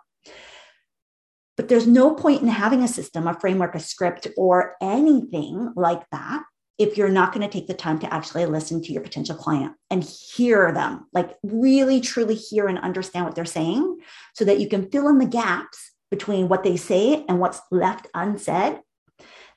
But 1.55 1.69
there's 1.69 1.87
no 1.87 2.13
point 2.13 2.41
in 2.41 2.49
having 2.49 2.83
a 2.83 2.87
system, 2.87 3.27
a 3.27 3.39
framework, 3.39 3.75
a 3.75 3.79
script, 3.79 4.27
or 4.35 4.75
anything 4.81 5.71
like 5.75 6.03
that 6.11 6.43
if 6.77 6.95
you're 6.95 7.09
not 7.09 7.33
going 7.33 7.47
to 7.47 7.51
take 7.51 7.67
the 7.67 7.73
time 7.73 7.97
to 7.99 8.13
actually 8.13 8.45
listen 8.45 8.81
to 8.83 8.93
your 8.93 9.01
potential 9.01 9.35
client 9.35 9.73
and 9.89 10.03
hear 10.03 10.71
them, 10.71 11.07
like 11.11 11.35
really 11.43 11.99
truly 11.99 12.35
hear 12.35 12.67
and 12.67 12.77
understand 12.79 13.25
what 13.25 13.35
they're 13.35 13.45
saying 13.45 13.97
so 14.33 14.45
that 14.45 14.59
you 14.59 14.69
can 14.69 14.89
fill 14.89 15.07
in 15.07 15.17
the 15.17 15.25
gaps 15.25 15.91
between 16.11 16.47
what 16.47 16.63
they 16.63 16.77
say 16.77 17.25
and 17.27 17.39
what's 17.39 17.61
left 17.71 18.07
unsaid, 18.13 18.79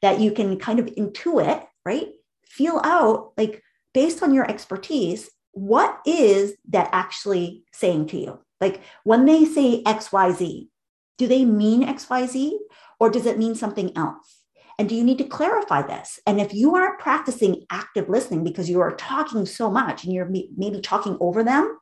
that 0.02 0.18
you 0.18 0.32
can 0.32 0.58
kind 0.58 0.78
of 0.78 0.86
intuit, 0.86 1.64
right? 1.84 2.08
Feel 2.46 2.80
out, 2.82 3.32
like 3.36 3.62
based 3.92 4.22
on 4.22 4.34
your 4.34 4.50
expertise, 4.50 5.30
what 5.52 6.00
is 6.06 6.54
that 6.70 6.88
actually 6.92 7.64
saying 7.72 8.06
to 8.08 8.18
you? 8.18 8.38
Like 8.60 8.80
when 9.04 9.26
they 9.26 9.44
say 9.44 9.82
XYZ, 9.82 10.68
do 11.18 11.26
they 11.26 11.44
mean 11.44 11.86
XYZ 11.86 12.52
or 12.98 13.10
does 13.10 13.26
it 13.26 13.38
mean 13.38 13.54
something 13.54 13.96
else? 13.96 14.39
And 14.80 14.88
do 14.88 14.94
you 14.94 15.04
need 15.04 15.18
to 15.18 15.24
clarify 15.24 15.82
this? 15.82 16.20
And 16.26 16.40
if 16.40 16.54
you 16.54 16.74
aren't 16.74 17.00
practicing 17.00 17.66
active 17.68 18.08
listening 18.08 18.44
because 18.44 18.70
you 18.70 18.80
are 18.80 18.96
talking 18.96 19.44
so 19.44 19.70
much 19.70 20.04
and 20.04 20.14
you're 20.14 20.30
maybe 20.56 20.80
talking 20.80 21.18
over 21.20 21.44
them, 21.44 21.78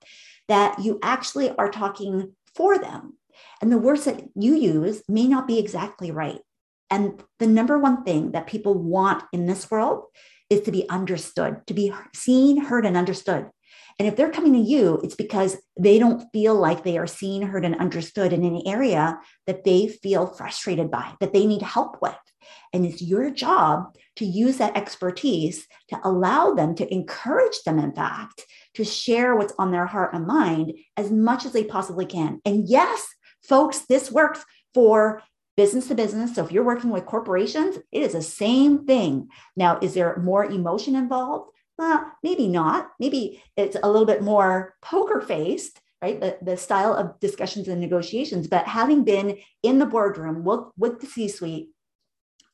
that 0.49 0.81
you 0.81 0.99
actually 1.01 1.57
are 1.57 1.71
talking 1.71 2.35
for 2.57 2.77
them. 2.77 3.17
And 3.63 3.71
the 3.71 3.79
words 3.79 4.05
that 4.07 4.25
you 4.35 4.57
use 4.57 5.05
may 5.09 5.29
not 5.29 5.47
be 5.47 5.61
exactly 5.61 6.11
right. 6.11 6.41
And 6.91 7.23
the 7.39 7.47
number 7.47 7.79
one 7.79 8.03
thing 8.03 8.33
that 8.33 8.49
people 8.49 8.75
want 8.75 9.23
in 9.33 9.47
this 9.47 9.71
world 9.71 10.07
is 10.51 10.63
to 10.63 10.73
be 10.73 10.89
understood, 10.89 11.65
to 11.69 11.75
be 11.75 11.95
seen, 12.17 12.65
heard, 12.65 12.85
and 12.85 12.97
understood. 12.97 13.49
And 14.01 14.09
if 14.09 14.17
they're 14.17 14.33
coming 14.33 14.55
to 14.55 14.59
you, 14.59 14.99
it's 15.05 15.15
because 15.15 15.57
they 15.79 16.01
don't 16.01 16.27
feel 16.33 16.57
like 16.57 16.83
they 16.83 16.99
are 16.99 17.07
seen, 17.07 17.43
heard, 17.43 17.65
and 17.65 17.77
understood 17.77 18.33
in 18.33 18.43
an 18.43 18.63
area 18.67 19.21
that 19.47 19.63
they 19.63 19.87
feel 19.87 20.27
frustrated 20.27 20.91
by, 20.91 21.13
that 21.21 21.33
they 21.33 21.47
need 21.47 21.63
help 21.63 22.03
with. 22.03 22.17
And 22.73 22.85
it's 22.85 23.03
your 23.03 23.31
job 23.31 23.95
to 24.17 24.25
use 24.25 24.59
that 24.59 24.77
expertise 24.77 25.67
to 25.89 26.01
allow 26.05 26.53
them 26.55 26.75
to 26.77 26.93
encourage 26.93 27.63
them, 27.65 27.79
in 27.79 27.93
fact, 27.93 28.45
to 28.75 28.85
share 28.85 29.37
what's 29.37 29.55
on 29.59 29.71
their 29.71 29.87
heart 29.87 30.15
and 30.15 30.27
mind 30.27 30.75
as 30.97 31.11
much 31.11 31.45
as 31.45 31.53
they 31.53 31.65
possibly 31.65 32.07
can. 32.07 32.41
And 32.45 32.69
yes, 32.69 33.07
folks, 33.43 33.81
this 33.81 34.11
works 34.11 34.45
for 34.75 35.23
business 35.57 35.89
to 35.89 35.95
business. 35.95 36.35
So 36.35 36.45
if 36.45 36.53
you're 36.53 36.63
working 36.63 36.91
with 36.91 37.07
corporations, 37.07 37.79
it 37.91 38.03
is 38.03 38.13
the 38.13 38.23
same 38.23 38.87
thing. 38.87 39.29
Now, 39.57 39.79
is 39.81 39.95
there 39.95 40.17
more 40.19 40.45
emotion 40.45 40.95
involved? 40.95 41.51
Well, 41.77 42.13
maybe 42.23 42.49
not. 42.49 42.91
Maybe 43.01 43.43
it's 43.57 43.77
a 43.83 43.91
little 43.91 44.07
bit 44.07 44.23
more 44.23 44.75
poker 44.83 45.21
faced, 45.21 45.81
right? 46.03 46.21
The, 46.21 46.39
the 46.43 46.57
style 46.57 46.95
of 46.95 47.19
discussions 47.19 47.69
and 47.69 47.81
negotiations. 47.81 48.47
But 48.47 48.67
having 48.67 49.05
been 49.05 49.39
in 49.63 49.79
the 49.79 49.87
boardroom 49.87 50.45
with, 50.45 50.61
with 50.77 51.01
the 51.01 51.07
C 51.07 51.29
suite, 51.29 51.71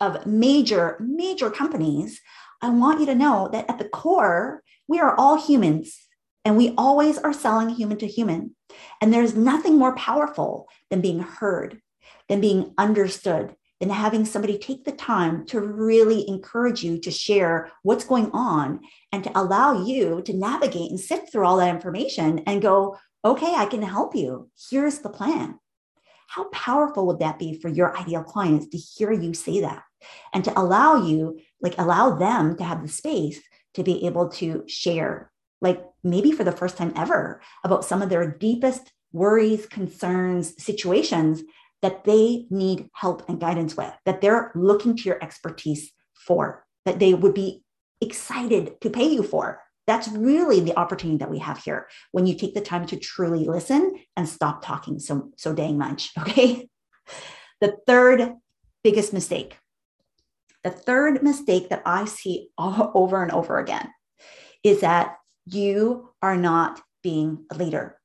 of 0.00 0.26
major, 0.26 0.96
major 1.00 1.50
companies, 1.50 2.20
I 2.62 2.70
want 2.70 3.00
you 3.00 3.06
to 3.06 3.14
know 3.14 3.48
that 3.52 3.68
at 3.68 3.78
the 3.78 3.88
core, 3.88 4.62
we 4.88 5.00
are 5.00 5.14
all 5.16 5.40
humans 5.40 5.98
and 6.44 6.56
we 6.56 6.74
always 6.76 7.18
are 7.18 7.32
selling 7.32 7.70
human 7.70 7.98
to 7.98 8.06
human. 8.06 8.54
And 9.00 9.12
there's 9.12 9.34
nothing 9.34 9.78
more 9.78 9.94
powerful 9.96 10.68
than 10.90 11.00
being 11.00 11.20
heard, 11.20 11.80
than 12.28 12.40
being 12.40 12.74
understood, 12.76 13.54
than 13.80 13.90
having 13.90 14.24
somebody 14.24 14.58
take 14.58 14.84
the 14.84 14.92
time 14.92 15.46
to 15.46 15.60
really 15.60 16.28
encourage 16.28 16.82
you 16.82 16.98
to 17.00 17.10
share 17.10 17.70
what's 17.82 18.04
going 18.04 18.30
on 18.32 18.80
and 19.12 19.24
to 19.24 19.38
allow 19.38 19.84
you 19.84 20.22
to 20.22 20.32
navigate 20.32 20.90
and 20.90 21.00
sift 21.00 21.32
through 21.32 21.46
all 21.46 21.56
that 21.56 21.74
information 21.74 22.40
and 22.46 22.62
go, 22.62 22.96
okay, 23.24 23.54
I 23.54 23.66
can 23.66 23.82
help 23.82 24.14
you. 24.14 24.50
Here's 24.70 24.98
the 24.98 25.08
plan. 25.08 25.58
How 26.28 26.44
powerful 26.50 27.06
would 27.06 27.20
that 27.20 27.38
be 27.38 27.58
for 27.58 27.68
your 27.68 27.96
ideal 27.96 28.22
clients 28.22 28.66
to 28.68 28.76
hear 28.76 29.12
you 29.12 29.34
say 29.34 29.60
that 29.60 29.82
and 30.32 30.44
to 30.44 30.58
allow 30.58 31.06
you, 31.06 31.38
like, 31.60 31.76
allow 31.78 32.16
them 32.16 32.56
to 32.56 32.64
have 32.64 32.82
the 32.82 32.88
space 32.88 33.40
to 33.74 33.82
be 33.82 34.06
able 34.06 34.28
to 34.28 34.64
share, 34.66 35.30
like, 35.60 35.84
maybe 36.02 36.32
for 36.32 36.44
the 36.44 36.52
first 36.52 36.76
time 36.76 36.92
ever, 36.96 37.40
about 37.64 37.84
some 37.84 38.02
of 38.02 38.08
their 38.08 38.30
deepest 38.30 38.92
worries, 39.12 39.66
concerns, 39.66 40.62
situations 40.62 41.42
that 41.82 42.04
they 42.04 42.46
need 42.50 42.88
help 42.94 43.28
and 43.28 43.40
guidance 43.40 43.76
with, 43.76 43.92
that 44.06 44.20
they're 44.20 44.50
looking 44.54 44.96
to 44.96 45.02
your 45.04 45.22
expertise 45.22 45.92
for, 46.14 46.64
that 46.84 46.98
they 46.98 47.14
would 47.14 47.34
be 47.34 47.62
excited 48.00 48.80
to 48.80 48.90
pay 48.90 49.06
you 49.06 49.22
for. 49.22 49.60
That's 49.86 50.08
really 50.08 50.60
the 50.60 50.78
opportunity 50.78 51.18
that 51.18 51.30
we 51.30 51.38
have 51.40 51.58
here 51.58 51.88
when 52.12 52.26
you 52.26 52.34
take 52.34 52.54
the 52.54 52.60
time 52.60 52.86
to 52.86 52.96
truly 52.96 53.44
listen 53.44 53.94
and 54.16 54.28
stop 54.28 54.64
talking 54.64 54.98
so, 54.98 55.30
so 55.36 55.52
dang 55.52 55.78
much. 55.78 56.10
Okay. 56.18 56.68
The 57.60 57.76
third 57.86 58.34
biggest 58.82 59.12
mistake, 59.12 59.56
the 60.64 60.70
third 60.70 61.22
mistake 61.22 61.68
that 61.68 61.82
I 61.86 62.06
see 62.06 62.48
all 62.58 62.92
over 62.94 63.22
and 63.22 63.32
over 63.32 63.58
again 63.58 63.90
is 64.62 64.80
that 64.80 65.16
you 65.46 66.10
are 66.22 66.36
not 66.36 66.80
being 67.02 67.44
a 67.50 67.56
leader. 67.56 67.98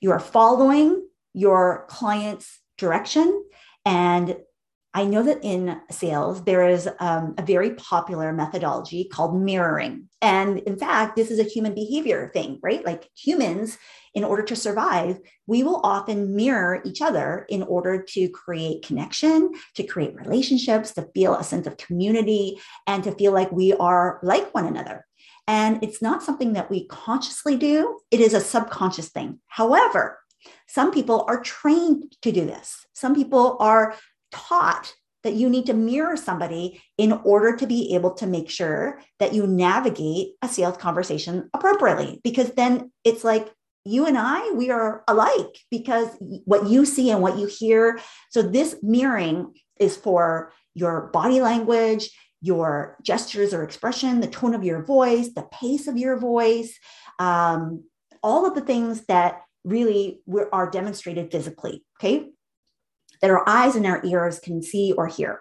You 0.00 0.12
are 0.12 0.20
following 0.20 1.06
your 1.34 1.86
client's 1.88 2.60
direction. 2.78 3.44
And 3.84 4.36
I 4.94 5.04
know 5.04 5.22
that 5.22 5.42
in 5.42 5.80
sales, 5.90 6.44
there 6.44 6.68
is 6.68 6.88
um, 7.00 7.34
a 7.38 7.42
very 7.42 7.74
popular 7.74 8.32
methodology 8.32 9.04
called 9.04 9.40
mirroring. 9.40 10.08
And 10.20 10.58
in 10.60 10.76
fact, 10.76 11.16
this 11.16 11.30
is 11.30 11.38
a 11.38 11.44
human 11.44 11.74
behavior 11.74 12.30
thing, 12.34 12.58
right? 12.62 12.84
Like 12.84 13.08
humans, 13.16 13.78
in 14.14 14.22
order 14.22 14.42
to 14.42 14.56
survive, 14.56 15.18
we 15.46 15.62
will 15.62 15.80
often 15.82 16.36
mirror 16.36 16.82
each 16.84 17.00
other 17.00 17.46
in 17.48 17.62
order 17.62 18.02
to 18.02 18.28
create 18.28 18.86
connection, 18.86 19.52
to 19.76 19.82
create 19.82 20.14
relationships, 20.14 20.92
to 20.92 21.08
feel 21.14 21.36
a 21.36 21.44
sense 21.44 21.66
of 21.66 21.78
community, 21.78 22.60
and 22.86 23.02
to 23.04 23.12
feel 23.12 23.32
like 23.32 23.50
we 23.50 23.72
are 23.72 24.20
like 24.22 24.52
one 24.54 24.66
another. 24.66 25.06
And 25.48 25.82
it's 25.82 26.02
not 26.02 26.22
something 26.22 26.52
that 26.52 26.70
we 26.70 26.86
consciously 26.86 27.56
do, 27.56 27.98
it 28.10 28.20
is 28.20 28.34
a 28.34 28.40
subconscious 28.40 29.08
thing. 29.08 29.40
However, 29.46 30.18
some 30.66 30.92
people 30.92 31.24
are 31.28 31.40
trained 31.40 32.14
to 32.22 32.32
do 32.32 32.44
this. 32.44 32.86
Some 32.92 33.14
people 33.14 33.56
are 33.60 33.96
taught 34.32 34.94
that 35.22 35.34
you 35.34 35.48
need 35.48 35.66
to 35.66 35.74
mirror 35.74 36.16
somebody 36.16 36.82
in 36.98 37.12
order 37.12 37.56
to 37.56 37.66
be 37.66 37.94
able 37.94 38.12
to 38.14 38.26
make 38.26 38.50
sure 38.50 39.00
that 39.20 39.32
you 39.32 39.46
navigate 39.46 40.32
a 40.42 40.48
sales 40.48 40.76
conversation 40.76 41.48
appropriately. 41.54 42.20
Because 42.24 42.50
then 42.52 42.90
it's 43.04 43.24
like 43.24 43.48
you 43.84 44.06
and 44.06 44.18
I, 44.18 44.50
we 44.52 44.70
are 44.70 45.04
alike 45.08 45.58
because 45.70 46.08
what 46.18 46.66
you 46.68 46.84
see 46.84 47.10
and 47.10 47.22
what 47.22 47.38
you 47.38 47.46
hear. 47.46 48.00
So, 48.30 48.42
this 48.42 48.76
mirroring 48.82 49.54
is 49.78 49.96
for 49.96 50.52
your 50.74 51.10
body 51.12 51.40
language, 51.40 52.10
your 52.40 52.96
gestures 53.02 53.54
or 53.54 53.62
expression, 53.62 54.20
the 54.20 54.26
tone 54.26 54.54
of 54.54 54.64
your 54.64 54.84
voice, 54.84 55.32
the 55.34 55.46
pace 55.52 55.86
of 55.86 55.96
your 55.96 56.18
voice, 56.18 56.78
um, 57.18 57.84
all 58.22 58.46
of 58.46 58.54
the 58.54 58.60
things 58.60 59.04
that 59.06 59.42
really 59.64 60.20
are 60.52 60.70
demonstrated 60.70 61.30
physically. 61.30 61.84
Okay 62.00 62.30
that 63.22 63.30
our 63.30 63.48
eyes 63.48 63.76
and 63.76 63.86
our 63.86 64.04
ears 64.04 64.38
can 64.40 64.62
see 64.62 64.92
or 64.92 65.06
hear. 65.06 65.40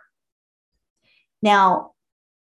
Now, 1.41 1.91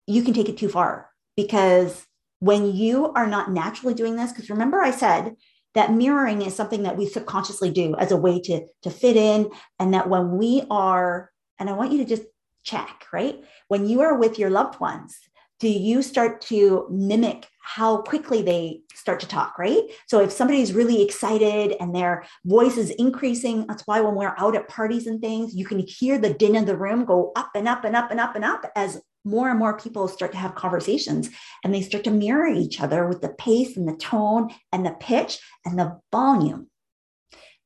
you 0.07 0.23
can 0.23 0.33
take 0.33 0.49
it 0.49 0.57
too 0.57 0.69
far 0.69 1.09
because 1.35 2.05
when 2.39 2.75
you 2.75 3.13
are 3.13 3.27
not 3.27 3.51
naturally 3.51 3.93
doing 3.93 4.15
this, 4.15 4.31
because 4.31 4.49
remember 4.49 4.81
I 4.81 4.91
said 4.91 5.35
that 5.75 5.93
mirroring 5.93 6.41
is 6.41 6.55
something 6.55 6.83
that 6.83 6.97
we 6.97 7.05
subconsciously 7.05 7.69
do 7.69 7.95
as 7.97 8.11
a 8.11 8.17
way 8.17 8.41
to, 8.41 8.65
to 8.81 8.89
fit 8.89 9.15
in. 9.15 9.49
And 9.79 9.93
that 9.93 10.09
when 10.09 10.37
we 10.37 10.63
are, 10.71 11.31
and 11.59 11.69
I 11.69 11.73
want 11.73 11.91
you 11.91 11.99
to 11.99 12.05
just 12.05 12.23
check, 12.63 13.05
right? 13.13 13.43
When 13.67 13.87
you 13.87 14.01
are 14.01 14.17
with 14.17 14.39
your 14.39 14.49
loved 14.49 14.79
ones, 14.79 15.15
do 15.59 15.69
you 15.69 16.01
start 16.01 16.41
to 16.41 16.87
mimic 16.91 17.47
how 17.67 17.97
quickly 17.97 18.41
they 18.41 18.79
start 18.93 19.19
to 19.19 19.27
talk, 19.27 19.59
right? 19.59 19.83
So 20.07 20.21
if 20.21 20.31
somebody's 20.31 20.71
really 20.71 21.01
excited 21.01 21.75
and 21.81 21.93
their 21.93 22.23
voice 22.45 22.77
is 22.77 22.91
increasing, 22.91 23.67
that's 23.67 23.83
why 23.85 23.99
when 23.99 24.15
we're 24.15 24.33
out 24.37 24.55
at 24.55 24.69
parties 24.69 25.05
and 25.05 25.19
things, 25.19 25.53
you 25.53 25.65
can 25.65 25.79
hear 25.79 26.17
the 26.17 26.33
din 26.33 26.55
of 26.55 26.65
the 26.65 26.77
room 26.77 27.03
go 27.03 27.33
up 27.35 27.49
and 27.55 27.67
up 27.67 27.83
and 27.83 27.93
up 27.93 28.09
and 28.09 28.21
up 28.21 28.35
and 28.35 28.45
up 28.45 28.71
as 28.77 29.01
more 29.25 29.49
and 29.49 29.59
more 29.59 29.77
people 29.77 30.07
start 30.07 30.31
to 30.31 30.37
have 30.37 30.55
conversations 30.55 31.29
and 31.61 31.73
they 31.73 31.81
start 31.81 32.05
to 32.05 32.09
mirror 32.09 32.47
each 32.47 32.79
other 32.79 33.05
with 33.05 33.19
the 33.21 33.35
pace 33.37 33.75
and 33.75 33.85
the 33.85 33.97
tone 33.97 34.49
and 34.71 34.85
the 34.85 34.95
pitch 35.01 35.37
and 35.65 35.77
the 35.77 35.99
volume. 36.09 36.69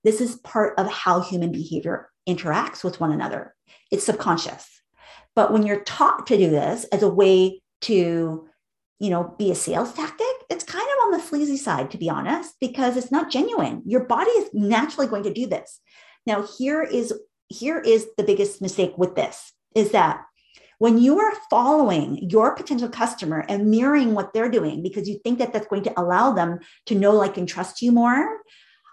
This 0.03 0.19
is 0.19 0.37
part 0.37 0.79
of 0.79 0.91
how 0.91 1.21
human 1.21 1.51
behavior 1.51 2.09
interacts 2.27 2.83
with 2.83 2.99
one 2.99 3.11
another. 3.11 3.53
It's 3.91 4.05
subconscious. 4.05 4.67
But 5.35 5.53
when 5.53 5.63
you're 5.63 5.83
taught 5.83 6.25
to 6.27 6.37
do 6.37 6.49
this 6.49 6.85
as 6.85 7.03
a 7.03 7.07
way 7.07 7.61
to 7.81 8.47
you 9.01 9.09
know 9.09 9.35
be 9.39 9.51
a 9.51 9.55
sales 9.55 9.93
tactic 9.93 10.35
it's 10.51 10.63
kind 10.63 10.83
of 10.83 11.05
on 11.05 11.11
the 11.11 11.19
sleazy 11.19 11.57
side 11.57 11.89
to 11.89 11.97
be 11.97 12.09
honest 12.09 12.55
because 12.59 12.97
it's 12.97 13.11
not 13.11 13.31
genuine. 13.31 13.81
Your 13.85 14.03
body 14.03 14.31
is 14.31 14.49
naturally 14.53 15.07
going 15.07 15.23
to 15.23 15.33
do 15.33 15.47
this. 15.47 15.79
Now 16.25 16.45
here 16.57 16.83
is 16.83 17.13
here 17.47 17.79
is 17.79 18.07
the 18.17 18.23
biggest 18.23 18.61
mistake 18.61 18.93
with 18.97 19.15
this 19.15 19.53
is 19.75 19.91
that 19.91 20.23
when 20.77 20.97
you 20.97 21.19
are 21.19 21.33
following 21.49 22.29
your 22.29 22.55
potential 22.55 22.89
customer 22.89 23.45
and 23.47 23.71
mirroring 23.71 24.13
what 24.13 24.33
they're 24.33 24.49
doing 24.49 24.83
because 24.83 25.07
you 25.07 25.19
think 25.23 25.39
that 25.39 25.53
that's 25.53 25.67
going 25.67 25.83
to 25.83 25.99
allow 25.99 26.31
them 26.31 26.59
to 26.85 26.95
know 26.95 27.11
like 27.11 27.37
and 27.37 27.47
trust 27.47 27.81
you 27.81 27.91
more 27.91 28.39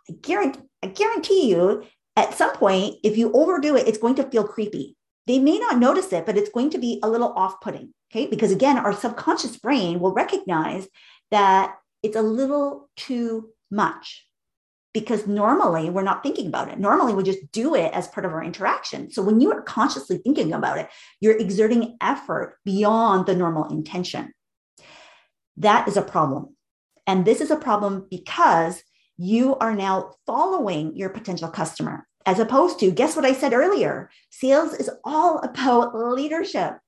i 0.09 0.13
guarantee 0.23 0.61
i 0.83 0.87
guarantee 0.87 1.49
you 1.51 1.85
at 2.17 2.35
some 2.35 2.53
point 2.55 2.97
if 3.05 3.17
you 3.17 3.33
overdo 3.33 3.77
it 3.77 3.87
it's 3.87 3.99
going 3.99 4.17
to 4.17 4.31
feel 4.31 4.45
creepy. 4.45 4.97
They 5.27 5.39
may 5.39 5.59
not 5.59 5.79
notice 5.79 6.11
it, 6.15 6.25
but 6.25 6.39
it's 6.39 6.49
going 6.49 6.71
to 6.71 6.79
be 6.79 7.01
a 7.03 7.09
little 7.09 7.35
off 7.35 7.61
putting. 7.61 7.93
Okay. 8.11 8.27
Because 8.27 8.53
again, 8.53 8.79
our 8.79 8.93
subconscious 8.93 9.57
brain 9.57 10.01
will 10.01 10.13
recognize 10.13 10.89
that 11.31 11.75
it's 12.03 12.17
a 12.17 12.23
little 12.23 12.89
too 12.97 13.51
much 13.71 14.27
because 14.95 15.27
normally 15.27 15.91
we're 15.91 16.03
not 16.03 16.23
thinking 16.23 16.47
about 16.47 16.69
it. 16.69 16.79
Normally 16.79 17.13
we 17.13 17.23
just 17.23 17.53
do 17.53 17.75
it 17.75 17.93
as 17.93 18.09
part 18.09 18.25
of 18.25 18.33
our 18.33 18.43
interaction. 18.43 19.11
So 19.11 19.23
when 19.23 19.41
you 19.41 19.53
are 19.53 19.63
consciously 19.63 20.19
thinking 20.19 20.53
about 20.53 20.79
it, 20.79 20.89
you're 21.21 21.37
exerting 21.37 21.97
effort 22.01 22.59
beyond 22.65 23.27
the 23.27 23.37
normal 23.37 23.69
intention. 23.69 24.33
That 25.59 25.87
is 25.87 25.97
a 25.97 26.03
problem. 26.03 26.57
And 27.07 27.25
this 27.25 27.41
is 27.41 27.51
a 27.51 27.57
problem 27.57 28.07
because 28.11 28.83
you 29.19 29.57
are 29.57 29.75
now 29.75 30.13
following 30.27 30.97
your 30.97 31.11
potential 31.11 31.49
customer 31.49 32.07
as 32.25 32.39
opposed 32.39 32.79
to, 32.81 32.91
guess 32.91 33.17
what 33.17 33.25
I 33.25 33.33
said 33.33 33.53
earlier? 33.53 34.11
Sales 34.31 34.75
is 34.75 34.91
all 35.05 35.39
about 35.39 35.95
leadership. 35.95 36.79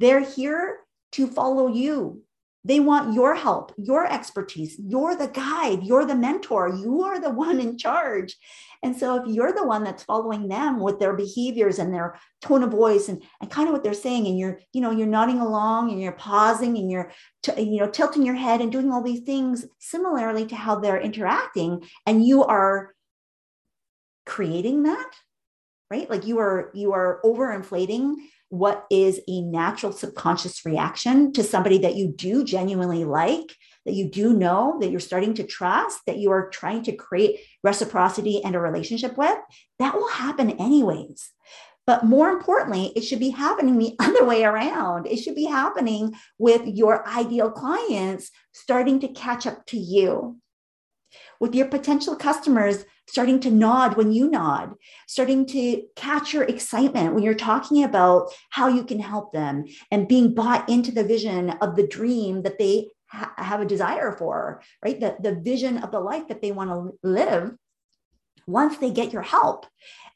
They're 0.00 0.24
here 0.24 0.78
to 1.12 1.26
follow 1.26 1.68
you. 1.68 2.22
They 2.64 2.80
want 2.80 3.14
your 3.14 3.34
help, 3.34 3.72
your 3.78 4.10
expertise. 4.10 4.76
You're 4.78 5.14
the 5.14 5.28
guide, 5.28 5.82
you're 5.82 6.04
the 6.04 6.14
mentor, 6.14 6.68
you 6.68 7.02
are 7.02 7.18
the 7.20 7.30
one 7.30 7.58
in 7.60 7.78
charge. 7.78 8.36
And 8.82 8.96
so 8.96 9.16
if 9.16 9.34
you're 9.34 9.52
the 9.52 9.64
one 9.64 9.84
that's 9.84 10.02
following 10.02 10.48
them 10.48 10.80
with 10.80 10.98
their 10.98 11.14
behaviors 11.14 11.78
and 11.78 11.92
their 11.92 12.18
tone 12.42 12.62
of 12.62 12.70
voice 12.70 13.08
and, 13.08 13.22
and 13.40 13.50
kind 13.50 13.68
of 13.68 13.72
what 13.72 13.82
they're 13.82 13.94
saying, 13.94 14.26
and 14.26 14.38
you're, 14.38 14.58
you 14.72 14.80
know, 14.80 14.90
you're 14.90 15.06
nodding 15.06 15.40
along 15.40 15.90
and 15.90 16.00
you're 16.00 16.12
pausing 16.12 16.76
and 16.76 16.90
you're, 16.90 17.10
t- 17.42 17.62
you 17.62 17.78
know, 17.78 17.88
tilting 17.88 18.24
your 18.24 18.34
head 18.34 18.60
and 18.60 18.72
doing 18.72 18.90
all 18.90 19.02
these 19.02 19.20
things 19.20 19.66
similarly 19.78 20.46
to 20.46 20.56
how 20.56 20.76
they're 20.76 21.00
interacting, 21.00 21.82
and 22.06 22.26
you 22.26 22.44
are 22.44 22.94
creating 24.26 24.84
that 24.84 25.10
right 25.90 26.08
like 26.08 26.24
you 26.24 26.38
are 26.38 26.70
you 26.72 26.92
are 26.92 27.20
overinflating 27.24 28.14
what 28.50 28.84
is 28.90 29.20
a 29.28 29.40
natural 29.42 29.92
subconscious 29.92 30.66
reaction 30.66 31.32
to 31.32 31.42
somebody 31.42 31.78
that 31.78 31.94
you 31.94 32.12
do 32.14 32.44
genuinely 32.44 33.04
like 33.04 33.56
that 33.86 33.94
you 33.94 34.10
do 34.10 34.32
know 34.32 34.76
that 34.80 34.90
you're 34.90 35.00
starting 35.00 35.34
to 35.34 35.44
trust 35.44 36.00
that 36.06 36.18
you 36.18 36.30
are 36.30 36.50
trying 36.50 36.82
to 36.82 36.92
create 36.92 37.40
reciprocity 37.62 38.42
and 38.44 38.54
a 38.54 38.60
relationship 38.60 39.16
with? 39.16 39.38
That 39.78 39.94
will 39.94 40.08
happen 40.08 40.50
anyways. 40.50 41.30
But 41.86 42.04
more 42.04 42.28
importantly, 42.30 42.92
it 42.94 43.02
should 43.02 43.20
be 43.20 43.30
happening 43.30 43.78
the 43.78 43.96
other 44.00 44.24
way 44.24 44.44
around. 44.44 45.06
It 45.06 45.18
should 45.18 45.34
be 45.34 45.46
happening 45.46 46.14
with 46.38 46.66
your 46.66 47.08
ideal 47.08 47.50
clients 47.50 48.30
starting 48.52 49.00
to 49.00 49.08
catch 49.08 49.46
up 49.46 49.64
to 49.66 49.78
you, 49.78 50.38
with 51.38 51.54
your 51.54 51.66
potential 51.66 52.16
customers 52.16 52.84
starting 53.10 53.40
to 53.40 53.50
nod 53.50 53.96
when 53.96 54.12
you 54.12 54.30
nod, 54.30 54.74
starting 55.08 55.44
to 55.44 55.82
catch 55.96 56.32
your 56.32 56.44
excitement 56.44 57.12
when 57.12 57.24
you're 57.24 57.34
talking 57.34 57.82
about 57.82 58.28
how 58.50 58.68
you 58.68 58.84
can 58.84 59.00
help 59.00 59.32
them 59.32 59.64
and 59.90 60.06
being 60.06 60.32
bought 60.32 60.68
into 60.68 60.92
the 60.92 61.02
vision 61.02 61.50
of 61.60 61.74
the 61.74 61.86
dream 61.86 62.42
that 62.42 62.56
they 62.56 62.88
ha- 63.08 63.32
have 63.36 63.60
a 63.60 63.66
desire 63.66 64.12
for, 64.12 64.62
right? 64.84 65.00
The, 65.00 65.16
the 65.20 65.34
vision 65.40 65.78
of 65.78 65.90
the 65.90 65.98
life 65.98 66.28
that 66.28 66.40
they 66.40 66.52
want 66.52 66.70
to 66.70 66.96
live 67.02 67.52
once 68.46 68.78
they 68.78 68.90
get 68.92 69.12
your 69.12 69.22
help. 69.22 69.66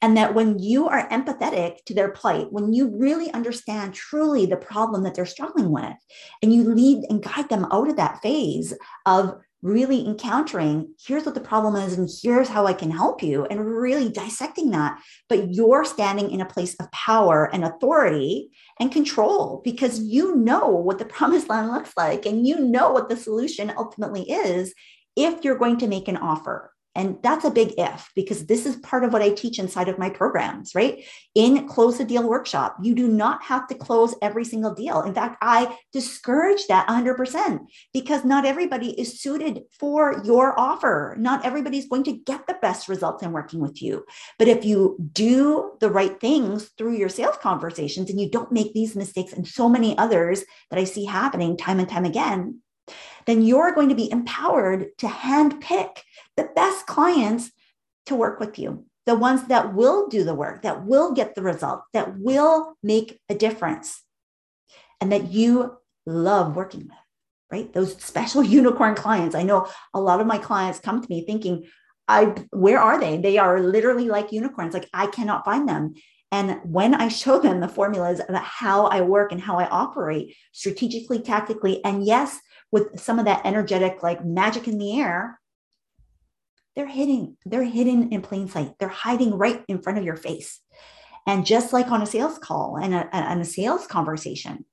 And 0.01 0.17
that 0.17 0.35
when 0.35 0.59
you 0.59 0.89
are 0.89 1.09
empathetic 1.09 1.85
to 1.87 1.95
their 1.95 2.11
plight, 2.11 2.53
when 2.53 2.73
you 2.73 2.95
really 2.97 3.33
understand 3.33 3.95
truly 3.95 4.45
the 4.47 4.57
problem 4.57 5.03
that 5.03 5.15
they're 5.15 5.25
struggling 5.27 5.71
with, 5.71 5.97
and 6.43 6.53
you 6.53 6.63
lead 6.75 7.05
and 7.09 7.23
guide 7.23 7.49
them 7.49 7.67
out 7.73 7.89
of 7.89 7.97
that 7.97 8.21
phase 8.23 8.75
of 9.07 9.35
really 9.65 10.07
encountering 10.07 10.95
here's 11.05 11.25
what 11.25 11.35
the 11.35 11.41
problem 11.41 11.75
is 11.75 11.97
and 11.97 12.09
here's 12.23 12.49
how 12.49 12.67
I 12.67 12.75
can 12.75 12.91
help 12.91 13.23
you 13.23 13.47
and 13.47 13.67
really 13.67 14.11
dissecting 14.11 14.71
that. 14.73 15.01
But 15.31 15.55
you're 15.55 15.87
standing 15.87 16.31
in 16.31 16.43
a 16.43 16.47
place 16.47 16.75
of 16.75 16.93
power 16.93 17.51
and 17.53 17.65
authority 17.65 18.51
and 18.79 18.93
control 18.93 19.63
because 19.65 19.99
you 20.01 20.37
know 20.37 20.69
what 20.69 20.99
the 20.99 21.05
promised 21.17 21.49
land 21.49 21.71
looks 21.71 21.93
like 21.97 22.27
and 22.27 22.47
you 22.47 22.61
know 22.61 22.93
what 22.93 23.09
the 23.09 23.17
solution 23.17 23.73
ultimately 23.77 24.31
is 24.31 24.75
if 25.17 25.43
you're 25.43 25.59
going 25.59 25.79
to 25.79 25.89
make 25.89 26.09
an 26.09 26.19
offer. 26.19 26.74
And 26.95 27.19
that's 27.23 27.45
a 27.45 27.51
big 27.51 27.75
if 27.77 28.11
because 28.15 28.47
this 28.47 28.67
is 28.67 28.77
part 28.77 29.05
of 29.05 29.13
what 29.13 29.23
I 29.23 29.31
teach 29.31 29.59
inside 29.59 29.89
of 29.89 29.99
my 29.99 30.11
programs, 30.11 30.75
right? 30.75 31.05
In 31.35 31.67
Close 31.67 31.99
the 31.99 32.05
Deal 32.05 32.29
Workshop, 32.29 32.77
you 32.83 32.95
do 32.95 33.09
not 33.09 33.43
have 33.43 33.67
to 33.69 33.75
close 33.75 34.15
every 34.23 34.45
single 34.45 34.75
deal. 34.75 35.03
In 35.03 35.15
fact, 35.15 35.37
I 35.43 35.77
discourage 35.93 36.67
that 36.69 36.87
100% 36.87 37.67
because 37.93 38.25
not 38.25 38.47
everybody 38.47 38.99
is 39.01 39.21
suited 39.21 39.63
for 39.79 40.23
your 40.25 40.59
offer. 40.59 41.17
Not 41.19 41.45
everybody's 41.45 41.89
going 41.89 42.05
to 42.05 42.13
get 42.13 42.47
the 42.47 42.57
best 42.63 42.89
results 42.89 43.23
in 43.25 43.33
working 43.33 43.61
with 43.61 43.83
you. 43.83 44.05
But 44.39 44.49
if 44.49 44.65
you 44.65 44.97
do 45.13 45.73
the 45.81 45.91
right 45.91 46.21
things 46.21 46.71
through 46.79 46.97
your 46.97 47.09
sales 47.09 47.37
conversations 47.39 48.09
and 48.09 48.21
you 48.21 48.31
don't 48.31 48.53
make 48.53 48.73
these 48.73 48.95
mistakes 48.95 49.33
and 49.33 49.47
so 49.47 49.69
many 49.69 49.99
others 49.99 50.45
that 50.71 50.79
I 50.79 50.85
see 50.85 51.05
happening 51.05 51.57
time 51.57 51.81
and 51.81 51.89
time 51.89 52.05
again, 52.05 52.61
then 53.27 53.43
you're 53.43 53.75
going 53.75 53.89
to 53.89 53.95
be 53.95 54.11
empowered 54.11 54.97
to 54.99 55.07
handpick 55.07 55.99
the 56.37 56.49
best 56.55 56.87
clients 56.87 57.51
to 58.07 58.15
work 58.15 58.41
with 58.41 58.59
you, 58.59 58.85
the 59.07 59.15
ones 59.15 59.45
that 59.49 59.75
will 59.75 60.09
do 60.09 60.25
the 60.25 60.35
work, 60.35 60.63
that 60.63 60.85
will 60.85 61.13
get 61.13 61.35
the 61.35 61.43
result, 61.43 61.83
that 61.93 62.19
will 62.19 62.75
make 62.83 63.21
a 63.29 63.35
difference, 63.35 64.03
and 65.01 65.11
that 65.13 65.33
you 65.33 65.77
love 66.07 66.57
working 66.57 66.81
with, 66.81 66.99
right? 67.51 67.73
Those 67.73 68.01
special 68.03 68.43
unicorn 68.61 68.95
clients. 68.95 69.35
I 69.35 69.43
know 69.43 69.69
a 69.93 70.01
lot 70.01 70.21
of 70.21 70.27
my 70.27 70.39
clients 70.39 70.81
come 70.81 71.01
to 71.01 71.09
me 71.09 71.25
thinking, 71.25 71.67
I 72.07 72.35
where 72.51 72.79
are 72.79 73.01
they? 73.01 73.17
They 73.17 73.39
are 73.39 73.61
literally 73.61 74.09
like 74.09 74.33
unicorns. 74.33 74.75
Like 74.75 74.89
I 74.93 75.07
cannot 75.07 75.45
find 75.45 75.67
them. 75.69 75.95
And 76.31 76.61
when 76.65 76.95
I 76.95 77.09
show 77.23 77.39
them 77.39 77.61
the 77.61 77.69
formulas 77.69 78.21
of 78.21 78.35
how 78.35 78.87
I 78.87 79.01
work 79.01 79.33
and 79.33 79.41
how 79.41 79.59
I 79.59 79.69
operate 79.69 80.37
strategically, 80.53 81.21
tactically, 81.21 81.83
and 81.85 82.05
yes, 82.05 82.39
with 82.75 82.99
some 82.99 83.21
of 83.21 83.27
that 83.27 83.47
energetic 83.47 84.03
like 84.03 84.25
magic 84.25 84.67
in 84.67 84.79
the 84.79 84.99
air, 84.99 85.41
they're 86.75 86.89
hidden, 86.89 87.37
they're 87.47 87.63
hidden 87.63 88.13
in 88.13 88.21
plain 88.21 88.49
sight. 88.49 88.75
They're 88.81 88.89
hiding 88.89 89.39
right 89.39 89.65
in 89.69 89.81
front 89.81 89.97
of 89.97 90.05
your 90.05 90.17
face. 90.17 90.59
And 91.25 91.47
just 91.47 91.73
like 91.73 91.93
on 91.93 92.03
a 92.03 92.07
sales 92.07 92.37
call 92.37 92.77
and 92.77 92.93
a, 92.93 93.09
and 93.15 93.41
a 93.41 93.45
sales 93.45 93.87
conversation, 93.87 94.65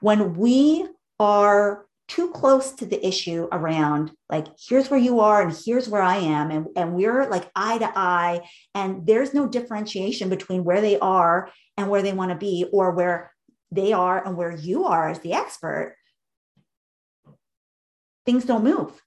when 0.00 0.34
we 0.34 0.84
are 1.20 1.86
too 2.08 2.32
close 2.32 2.72
to 2.72 2.86
the 2.86 3.06
issue 3.06 3.46
around 3.52 4.10
like 4.28 4.48
here's 4.58 4.90
where 4.90 4.98
you 4.98 5.20
are 5.20 5.40
and 5.40 5.56
here's 5.64 5.88
where 5.88 6.02
i 6.02 6.16
am 6.16 6.50
and, 6.50 6.66
and 6.76 6.92
we're 6.92 7.30
like 7.30 7.50
eye 7.56 7.78
to 7.78 7.90
eye 7.96 8.46
and 8.74 9.06
there's 9.06 9.32
no 9.32 9.48
differentiation 9.48 10.28
between 10.28 10.64
where 10.64 10.82
they 10.82 10.98
are 10.98 11.48
and 11.78 11.88
where 11.88 12.02
they 12.02 12.12
want 12.12 12.30
to 12.30 12.36
be 12.36 12.66
or 12.72 12.90
where 12.90 13.32
they 13.72 13.94
are 13.94 14.22
and 14.26 14.36
where 14.36 14.50
you 14.50 14.84
are 14.84 15.08
as 15.08 15.20
the 15.20 15.32
expert 15.32 15.96
things 18.26 18.44
don't 18.44 18.64
move 18.64 19.02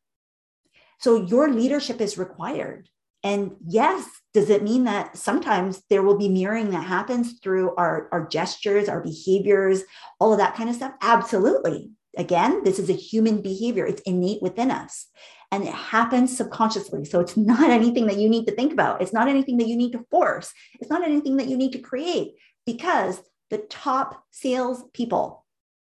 so 0.99 1.25
your 1.25 1.49
leadership 1.49 2.01
is 2.01 2.17
required 2.17 2.89
and 3.23 3.56
yes 3.65 4.06
does 4.34 4.49
it 4.49 4.63
mean 4.63 4.84
that 4.84 5.17
sometimes 5.17 5.82
there 5.89 6.03
will 6.03 6.17
be 6.17 6.30
mirroring 6.30 6.69
that 6.69 6.86
happens 6.86 7.39
through 7.41 7.75
our, 7.75 8.08
our 8.12 8.27
gestures 8.27 8.89
our 8.89 9.01
behaviors 9.01 9.84
all 10.19 10.32
of 10.32 10.39
that 10.39 10.56
kind 10.56 10.69
of 10.69 10.75
stuff 10.75 10.93
absolutely 11.01 11.91
Again, 12.17 12.63
this 12.63 12.80
is 12.80 12.89
a 12.89 12.93
human 12.93 13.41
behavior, 13.41 13.86
it's 13.86 14.01
innate 14.01 14.41
within 14.41 14.71
us 14.71 15.08
and 15.51 15.63
it 15.63 15.73
happens 15.73 16.36
subconsciously. 16.36 17.06
So 17.06 17.19
it's 17.19 17.38
not 17.38 17.69
anything 17.69 18.08
that 18.08 18.17
you 18.17 18.27
need 18.27 18.47
to 18.47 18.56
think 18.56 18.73
about. 18.73 19.01
It's 19.01 19.13
not 19.13 19.30
anything 19.30 19.58
that 19.58 19.67
you 19.67 19.77
need 19.77 19.91
to 19.91 20.06
force. 20.10 20.51
It's 20.82 20.89
not 20.89 21.03
anything 21.03 21.38
that 21.38 21.47
you 21.47 21.56
need 21.56 21.71
to 21.73 21.80
create 21.80 22.34
because 22.65 23.21
the 23.49 23.60
top 23.60 24.23
sales 24.32 24.84
people, 24.93 25.45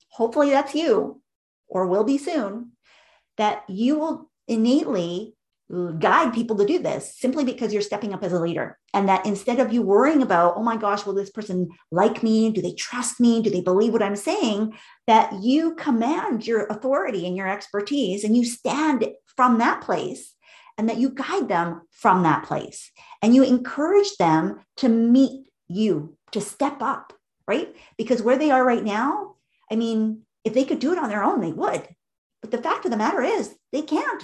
hopefully 0.09 0.51
that's 0.51 0.75
you 0.75 1.23
or 1.69 1.87
will 1.87 2.05
be 2.05 2.19
soon, 2.19 2.73
that 3.39 3.65
you 3.69 3.99
will 3.99 4.31
innately 4.49 5.37
guide 5.99 6.33
people 6.33 6.57
to 6.57 6.65
do 6.65 6.79
this 6.79 7.19
simply 7.19 7.45
because 7.45 7.73
you're 7.73 7.83
stepping 7.83 8.15
up 8.15 8.23
as 8.23 8.33
a 8.33 8.41
leader. 8.41 8.79
And 8.95 9.09
that 9.09 9.27
instead 9.27 9.59
of 9.59 9.73
you 9.73 9.83
worrying 9.83 10.23
about, 10.23 10.55
oh 10.57 10.63
my 10.63 10.77
gosh, 10.77 11.05
will 11.05 11.15
this 11.15 11.31
person 11.31 11.69
like 11.91 12.23
me? 12.23 12.51
Do 12.53 12.63
they 12.63 12.73
trust 12.73 13.19
me? 13.21 13.43
Do 13.43 13.51
they 13.51 13.61
believe 13.61 13.93
what 13.93 14.03
I'm 14.03 14.17
saying? 14.17 14.75
That 15.09 15.43
you 15.43 15.75
command 15.75 16.47
your 16.47 16.67
authority 16.67 17.27
and 17.27 17.37
your 17.37 17.49
expertise 17.49 18.23
and 18.23 18.37
you 18.37 18.45
stand 18.45 19.09
from 19.37 19.59
that 19.59 19.81
place 19.81 20.33
and 20.79 20.89
that 20.89 20.99
you 20.99 21.11
guide 21.11 21.49
them 21.49 21.83
from 21.91 22.23
that 22.23 22.45
place 22.45 22.93
and 23.21 23.35
you 23.35 23.43
encourage 23.43 24.17
them 24.19 24.61
to 24.77 24.89
meet 24.89 25.49
you, 25.69 26.17
to 26.31 26.41
step 26.41 26.81
up, 26.81 27.13
right? 27.49 27.75
Because 27.99 28.23
where 28.23 28.39
they 28.39 28.53
are 28.53 28.65
right 28.65 28.85
now, 28.85 29.35
I 29.71 29.75
mean, 29.75 30.23
if 30.45 30.55
they 30.55 30.65
could 30.65 30.79
do 30.79 30.93
it 30.93 30.99
on 30.99 31.09
their 31.09 31.25
own, 31.25 31.41
they 31.41 31.53
would. 31.53 31.89
But 32.47 32.63
the 32.63 32.69
fact 32.69 32.85
of 32.85 32.91
the 32.91 32.97
matter 32.97 33.23
is, 33.23 33.55
they 33.73 33.83
can't 33.83 34.23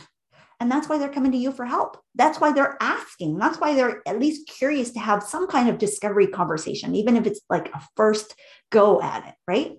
and 0.63 0.71
that's 0.71 0.89
why 0.89 0.97
they're 0.97 1.09
coming 1.09 1.33
to 1.33 1.39
you 1.39 1.51
for 1.51 1.65
help. 1.65 2.01
That's 2.15 2.41
why 2.41 2.53
they're 2.53 2.77
asking. 2.81 3.37
That's 3.37 3.59
why 3.59 3.75
they're 3.75 4.01
at 4.07 4.21
least 4.21 4.47
curious 4.47 4.93
to 4.93 5.01
have 5.01 5.25
some 5.25 5.49
kind 5.49 5.69
of 5.69 5.77
discovery 5.77 6.29
conversation, 6.29 6.95
even 6.95 7.17
if 7.17 7.27
it's 7.27 7.41
like 7.51 7.75
a 7.75 7.83
first 7.97 8.37
go 8.71 9.03
at 9.03 9.27
it, 9.27 9.35
right? 9.49 9.73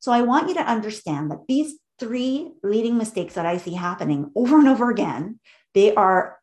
So 0.00 0.10
I 0.10 0.22
want 0.22 0.48
you 0.48 0.54
to 0.54 0.68
understand 0.68 1.30
that 1.30 1.46
these 1.46 1.78
three 2.00 2.50
leading 2.64 2.98
mistakes 2.98 3.34
that 3.34 3.46
I 3.46 3.58
see 3.58 3.74
happening 3.74 4.32
over 4.34 4.58
and 4.58 4.66
over 4.66 4.90
again, 4.90 5.38
they 5.72 5.94
are 5.94 6.36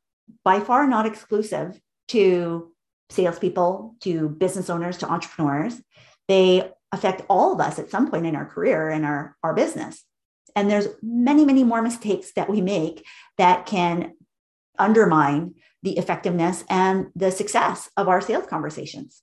by 0.46 0.62
far 0.62 0.88
not 0.88 1.06
exclusive 1.06 1.78
to 2.08 2.72
salespeople, 3.10 3.98
to 4.04 4.30
business 4.30 4.70
owners, 4.70 5.00
to 5.00 5.12
entrepreneurs. 5.12 5.82
They 6.30 6.72
affect 6.94 7.24
all 7.28 7.52
of 7.52 7.60
us 7.60 7.78
at 7.78 7.92
some 7.92 8.10
point 8.10 8.26
in 8.26 8.38
our 8.38 8.46
career 8.46 8.88
and 8.88 9.06
our, 9.06 9.36
our 9.44 9.54
business 9.54 10.06
and 10.56 10.70
there's 10.70 10.88
many 11.02 11.46
many 11.46 11.64
more 11.64 11.82
mistakes 11.82 12.32
that 12.36 12.50
we 12.50 12.62
make 12.62 13.06
that 13.38 13.66
can 13.66 14.14
undermine 14.78 15.56
the 15.84 15.98
effectiveness 15.98 16.64
and 16.70 17.08
the 17.16 17.32
success 17.32 17.90
of 17.98 18.08
our 18.08 18.22
sales 18.22 18.48
conversations 18.48 19.22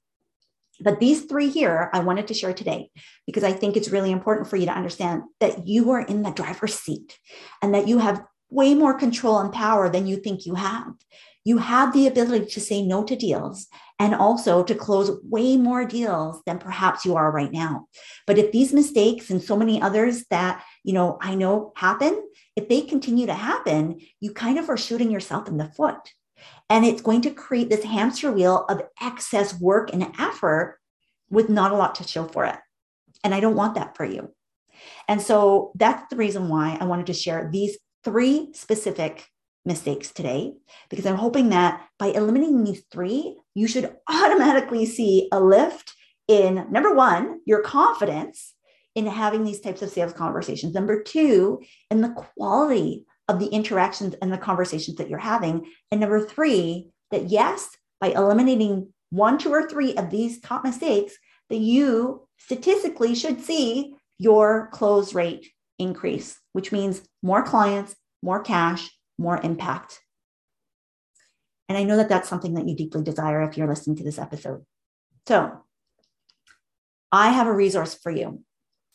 but 0.80 1.00
these 1.00 1.24
three 1.24 1.48
here 1.50 1.90
i 1.92 2.00
wanted 2.00 2.26
to 2.26 2.34
share 2.34 2.52
today 2.52 2.90
because 3.26 3.44
i 3.44 3.52
think 3.52 3.76
it's 3.76 3.90
really 3.90 4.12
important 4.12 4.48
for 4.48 4.56
you 4.56 4.66
to 4.66 4.76
understand 4.76 5.22
that 5.40 5.66
you 5.66 5.90
are 5.90 6.02
in 6.02 6.22
the 6.22 6.30
driver's 6.30 6.74
seat 6.74 7.18
and 7.62 7.74
that 7.74 7.88
you 7.88 7.98
have 7.98 8.24
way 8.50 8.74
more 8.74 8.94
control 8.94 9.38
and 9.38 9.52
power 9.52 9.88
than 9.90 10.06
you 10.06 10.16
think 10.16 10.46
you 10.46 10.54
have 10.54 10.94
you 11.48 11.56
have 11.56 11.94
the 11.94 12.06
ability 12.06 12.44
to 12.44 12.60
say 12.60 12.82
no 12.82 13.02
to 13.02 13.16
deals 13.16 13.68
and 13.98 14.14
also 14.14 14.62
to 14.62 14.74
close 14.74 15.18
way 15.22 15.56
more 15.56 15.84
deals 15.84 16.42
than 16.44 16.58
perhaps 16.58 17.06
you 17.06 17.16
are 17.16 17.30
right 17.30 17.50
now. 17.50 17.86
But 18.26 18.36
if 18.36 18.52
these 18.52 18.74
mistakes 18.74 19.30
and 19.30 19.42
so 19.42 19.56
many 19.56 19.80
others 19.80 20.26
that, 20.30 20.62
you 20.88 20.94
know, 20.94 21.18
I 21.20 21.34
know 21.34 21.74
happen, 21.76 22.26
if 22.56 22.70
they 22.70 22.80
continue 22.80 23.26
to 23.26 23.34
happen, 23.34 24.00
you 24.20 24.32
kind 24.32 24.58
of 24.58 24.70
are 24.70 24.78
shooting 24.78 25.10
yourself 25.10 25.46
in 25.46 25.58
the 25.58 25.66
foot. 25.66 26.14
And 26.70 26.82
it's 26.86 27.02
going 27.02 27.20
to 27.22 27.30
create 27.30 27.68
this 27.68 27.84
hamster 27.84 28.32
wheel 28.32 28.64
of 28.70 28.80
excess 28.98 29.60
work 29.60 29.92
and 29.92 30.10
effort 30.18 30.78
with 31.28 31.50
not 31.50 31.72
a 31.72 31.76
lot 31.76 31.96
to 31.96 32.08
show 32.08 32.24
for 32.24 32.46
it. 32.46 32.56
And 33.22 33.34
I 33.34 33.40
don't 33.40 33.54
want 33.54 33.74
that 33.74 33.98
for 33.98 34.06
you. 34.06 34.32
And 35.06 35.20
so 35.20 35.72
that's 35.74 36.08
the 36.08 36.16
reason 36.16 36.48
why 36.48 36.78
I 36.80 36.86
wanted 36.86 37.04
to 37.08 37.12
share 37.12 37.50
these 37.52 37.76
three 38.02 38.48
specific 38.54 39.26
mistakes 39.66 40.10
today 40.10 40.54
because 40.88 41.04
I'm 41.04 41.16
hoping 41.16 41.50
that 41.50 41.86
by 41.98 42.06
eliminating 42.06 42.64
these 42.64 42.84
three, 42.90 43.36
you 43.54 43.68
should 43.68 43.94
automatically 44.08 44.86
see 44.86 45.28
a 45.32 45.38
lift 45.38 45.92
in 46.28 46.66
number 46.70 46.94
one, 46.94 47.40
your 47.44 47.60
confidence 47.60 48.54
in 48.98 49.06
having 49.06 49.44
these 49.44 49.60
types 49.60 49.80
of 49.80 49.90
sales 49.90 50.12
conversations. 50.12 50.74
Number 50.74 51.02
two, 51.02 51.62
in 51.90 52.00
the 52.00 52.10
quality 52.10 53.06
of 53.28 53.38
the 53.38 53.46
interactions 53.46 54.14
and 54.20 54.32
the 54.32 54.38
conversations 54.38 54.96
that 54.96 55.08
you're 55.08 55.18
having. 55.18 55.70
And 55.90 56.00
number 56.00 56.26
three, 56.26 56.88
that 57.10 57.28
yes, 57.28 57.68
by 58.00 58.08
eliminating 58.08 58.92
one, 59.10 59.38
two, 59.38 59.50
or 59.50 59.68
three 59.68 59.94
of 59.96 60.10
these 60.10 60.40
top 60.40 60.64
mistakes, 60.64 61.16
that 61.48 61.58
you 61.58 62.26
statistically 62.38 63.14
should 63.14 63.40
see 63.42 63.94
your 64.18 64.68
close 64.72 65.14
rate 65.14 65.50
increase, 65.78 66.38
which 66.52 66.72
means 66.72 67.02
more 67.22 67.42
clients, 67.42 67.94
more 68.22 68.42
cash, 68.42 68.90
more 69.18 69.40
impact. 69.42 70.00
And 71.68 71.78
I 71.78 71.84
know 71.84 71.96
that 71.98 72.08
that's 72.08 72.28
something 72.28 72.54
that 72.54 72.66
you 72.66 72.74
deeply 72.74 73.02
desire 73.02 73.42
if 73.42 73.56
you're 73.56 73.68
listening 73.68 73.96
to 73.96 74.04
this 74.04 74.18
episode. 74.18 74.64
So 75.26 75.64
I 77.12 77.30
have 77.30 77.46
a 77.46 77.52
resource 77.52 77.94
for 77.94 78.10
you. 78.10 78.42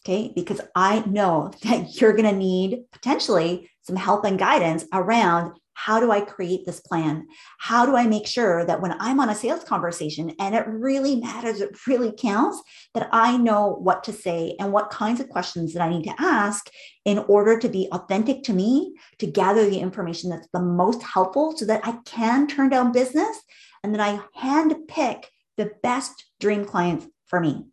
Okay. 0.05 0.33
Because 0.35 0.61
I 0.75 0.99
know 1.01 1.51
that 1.63 1.99
you're 1.99 2.13
going 2.13 2.29
to 2.29 2.37
need 2.37 2.83
potentially 2.91 3.69
some 3.81 3.95
help 3.95 4.25
and 4.25 4.39
guidance 4.39 4.85
around 4.93 5.53
how 5.75 5.99
do 5.99 6.11
I 6.11 6.21
create 6.21 6.65
this 6.65 6.79
plan? 6.79 7.27
How 7.57 7.85
do 7.85 7.95
I 7.95 8.05
make 8.05 8.27
sure 8.27 8.63
that 8.63 8.79
when 8.79 8.95
I'm 8.99 9.19
on 9.19 9.29
a 9.29 9.35
sales 9.35 9.63
conversation 9.63 10.31
and 10.39 10.53
it 10.53 10.67
really 10.67 11.15
matters, 11.15 11.61
it 11.61 11.75
really 11.87 12.13
counts, 12.17 12.61
that 12.93 13.09
I 13.11 13.37
know 13.37 13.79
what 13.81 14.03
to 14.03 14.13
say 14.13 14.55
and 14.59 14.71
what 14.71 14.91
kinds 14.91 15.19
of 15.19 15.29
questions 15.29 15.73
that 15.73 15.81
I 15.81 15.89
need 15.89 16.03
to 16.03 16.15
ask 16.19 16.69
in 17.05 17.17
order 17.17 17.57
to 17.57 17.67
be 17.67 17.89
authentic 17.91 18.43
to 18.43 18.53
me, 18.53 18.93
to 19.17 19.25
gather 19.25 19.67
the 19.67 19.79
information 19.79 20.29
that's 20.29 20.47
the 20.53 20.61
most 20.61 21.01
helpful 21.01 21.57
so 21.57 21.65
that 21.65 21.81
I 21.83 21.97
can 22.05 22.47
turn 22.47 22.69
down 22.69 22.91
business 22.91 23.41
and 23.83 23.95
that 23.95 24.01
I 24.01 24.21
hand 24.39 24.75
pick 24.87 25.27
the 25.57 25.71
best 25.81 26.25
dream 26.39 26.65
clients 26.65 27.07
for 27.25 27.39
me 27.39 27.65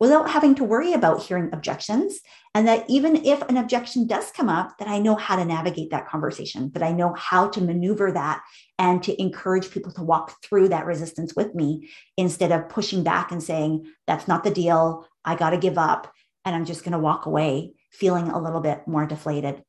without 0.00 0.30
having 0.30 0.54
to 0.56 0.64
worry 0.64 0.92
about 0.92 1.22
hearing 1.22 1.50
objections 1.52 2.20
and 2.54 2.66
that 2.66 2.84
even 2.88 3.24
if 3.24 3.42
an 3.42 3.56
objection 3.56 4.06
does 4.06 4.32
come 4.32 4.48
up 4.48 4.76
that 4.78 4.88
i 4.88 4.98
know 4.98 5.14
how 5.14 5.36
to 5.36 5.44
navigate 5.44 5.90
that 5.90 6.08
conversation 6.08 6.70
that 6.72 6.82
i 6.82 6.90
know 6.90 7.14
how 7.14 7.46
to 7.46 7.60
maneuver 7.60 8.10
that 8.10 8.42
and 8.80 9.02
to 9.02 9.20
encourage 9.20 9.70
people 9.70 9.92
to 9.92 10.02
walk 10.02 10.42
through 10.42 10.70
that 10.70 10.86
resistance 10.86 11.36
with 11.36 11.54
me 11.54 11.90
instead 12.16 12.50
of 12.50 12.70
pushing 12.70 13.04
back 13.04 13.30
and 13.30 13.42
saying 13.42 13.86
that's 14.06 14.26
not 14.26 14.42
the 14.42 14.50
deal. 14.50 15.06
I 15.22 15.36
got 15.36 15.50
to 15.50 15.58
give 15.58 15.76
up 15.76 16.10
and 16.44 16.56
i'm 16.56 16.64
just 16.64 16.82
going 16.82 16.92
to 16.92 16.98
walk 16.98 17.26
away 17.26 17.74
feeling 17.92 18.28
a 18.28 18.40
little 18.40 18.60
bit 18.60 18.88
more 18.88 19.06
deflated. 19.06 19.62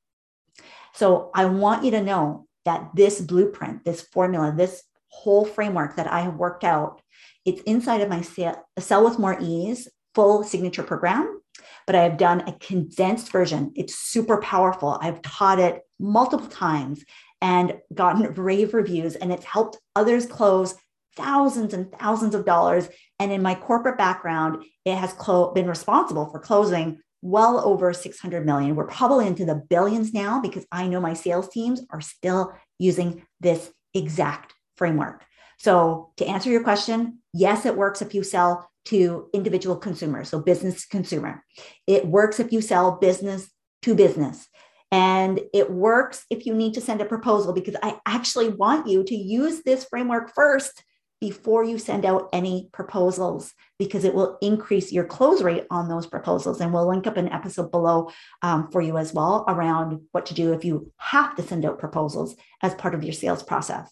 So 0.93 1.29
i 1.35 1.45
want 1.45 1.83
you 1.83 1.91
to 1.91 2.01
know 2.01 2.47
that 2.63 2.91
this 2.95 3.19
blueprint 3.19 3.83
this 3.83 4.01
formula 4.01 4.53
this 4.55 4.83
whole 5.09 5.43
framework 5.43 5.97
that 5.97 6.07
i 6.07 6.21
have 6.21 6.35
worked 6.35 6.63
out 6.63 7.01
it's 7.43 7.61
inside 7.63 7.99
of 7.99 8.07
my 8.07 8.21
sell 8.21 9.03
with 9.03 9.19
more 9.19 9.37
ease 9.41 9.89
full 10.13 10.43
signature 10.43 10.83
program 10.83 11.41
but 11.85 11.95
I 11.95 12.03
have 12.03 12.17
done 12.17 12.41
a 12.47 12.53
condensed 12.53 13.31
version. 13.31 13.71
It's 13.75 13.95
super 13.95 14.37
powerful. 14.37 14.97
I've 15.01 15.21
taught 15.21 15.59
it 15.59 15.81
multiple 15.99 16.47
times 16.47 17.03
and 17.41 17.77
gotten 17.93 18.33
rave 18.35 18.73
reviews, 18.73 19.15
and 19.15 19.31
it's 19.31 19.45
helped 19.45 19.77
others 19.95 20.25
close 20.25 20.75
thousands 21.17 21.73
and 21.73 21.91
thousands 21.91 22.35
of 22.35 22.45
dollars. 22.45 22.87
And 23.19 23.31
in 23.31 23.41
my 23.41 23.55
corporate 23.55 23.97
background, 23.97 24.63
it 24.85 24.95
has 24.95 25.13
clo- 25.13 25.51
been 25.51 25.67
responsible 25.67 26.27
for 26.27 26.39
closing 26.39 26.99
well 27.21 27.59
over 27.63 27.93
600 27.93 28.45
million. 28.45 28.75
We're 28.75 28.87
probably 28.87 29.27
into 29.27 29.45
the 29.45 29.55
billions 29.55 30.13
now 30.13 30.39
because 30.41 30.65
I 30.71 30.87
know 30.87 30.99
my 30.99 31.13
sales 31.13 31.49
teams 31.49 31.81
are 31.91 32.01
still 32.01 32.53
using 32.79 33.25
this 33.39 33.71
exact 33.93 34.53
framework. 34.77 35.23
So, 35.59 36.13
to 36.17 36.25
answer 36.25 36.49
your 36.49 36.63
question, 36.63 37.19
yes, 37.33 37.67
it 37.67 37.77
works 37.77 38.01
if 38.01 38.15
you 38.15 38.23
sell 38.23 38.70
to 38.85 39.29
individual 39.33 39.75
consumers, 39.75 40.29
so 40.29 40.39
business 40.39 40.85
consumer. 40.85 41.43
It 41.87 42.07
works 42.07 42.39
if 42.39 42.51
you 42.51 42.61
sell 42.61 42.97
business 42.97 43.49
to 43.83 43.95
business. 43.95 44.47
And 44.91 45.39
it 45.53 45.71
works 45.71 46.25
if 46.29 46.45
you 46.45 46.53
need 46.53 46.73
to 46.73 46.81
send 46.81 46.99
a 46.99 47.05
proposal 47.05 47.53
because 47.53 47.75
I 47.81 47.99
actually 48.05 48.49
want 48.49 48.87
you 48.87 49.03
to 49.05 49.15
use 49.15 49.61
this 49.63 49.85
framework 49.85 50.33
first 50.35 50.83
before 51.21 51.63
you 51.63 51.77
send 51.77 52.03
out 52.03 52.27
any 52.33 52.67
proposals 52.73 53.53
because 53.77 54.03
it 54.03 54.13
will 54.13 54.37
increase 54.41 54.91
your 54.91 55.05
close 55.05 55.43
rate 55.43 55.65
on 55.69 55.87
those 55.87 56.07
proposals. 56.07 56.59
And 56.59 56.73
we'll 56.73 56.89
link 56.89 57.05
up 57.05 57.15
an 57.15 57.31
episode 57.31 57.71
below 57.71 58.11
um, 58.41 58.69
for 58.71 58.81
you 58.81 58.97
as 58.97 59.13
well 59.13 59.45
around 59.47 60.01
what 60.11 60.25
to 60.25 60.33
do 60.33 60.51
if 60.51 60.65
you 60.65 60.91
have 60.97 61.35
to 61.35 61.43
send 61.43 61.63
out 61.63 61.79
proposals 61.79 62.35
as 62.61 62.73
part 62.73 62.95
of 62.95 63.03
your 63.03 63.13
sales 63.13 63.43
process. 63.43 63.89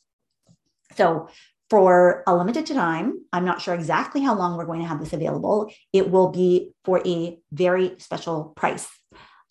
So, 0.98 1.30
for 1.70 2.24
a 2.26 2.36
limited 2.36 2.66
time, 2.66 3.20
I'm 3.32 3.46
not 3.46 3.62
sure 3.62 3.74
exactly 3.74 4.22
how 4.22 4.36
long 4.36 4.58
we're 4.58 4.66
going 4.66 4.82
to 4.82 4.88
have 4.88 5.00
this 5.00 5.14
available. 5.14 5.72
It 5.94 6.10
will 6.10 6.30
be 6.30 6.74
for 6.84 7.02
a 7.06 7.40
very 7.52 7.96
special 8.00 8.54
price. 8.56 8.88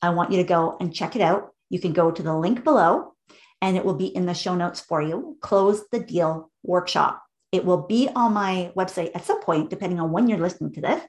I 0.02 0.10
want 0.10 0.32
you 0.32 0.38
to 0.38 0.44
go 0.44 0.76
and 0.80 0.94
check 0.94 1.16
it 1.16 1.22
out. 1.22 1.50
You 1.70 1.80
can 1.80 1.92
go 1.92 2.10
to 2.10 2.22
the 2.22 2.36
link 2.36 2.64
below 2.64 3.14
and 3.60 3.76
it 3.76 3.84
will 3.84 3.94
be 3.94 4.06
in 4.06 4.26
the 4.26 4.34
show 4.34 4.54
notes 4.54 4.80
for 4.80 5.02
you. 5.02 5.36
Close 5.40 5.84
the 5.90 6.00
deal 6.00 6.50
workshop. 6.62 7.22
It 7.52 7.64
will 7.64 7.86
be 7.86 8.08
on 8.14 8.32
my 8.32 8.72
website 8.76 9.10
at 9.14 9.24
some 9.24 9.40
point, 9.40 9.70
depending 9.70 10.00
on 10.00 10.12
when 10.12 10.28
you're 10.28 10.38
listening 10.38 10.72
to 10.74 10.80
this, 10.80 11.02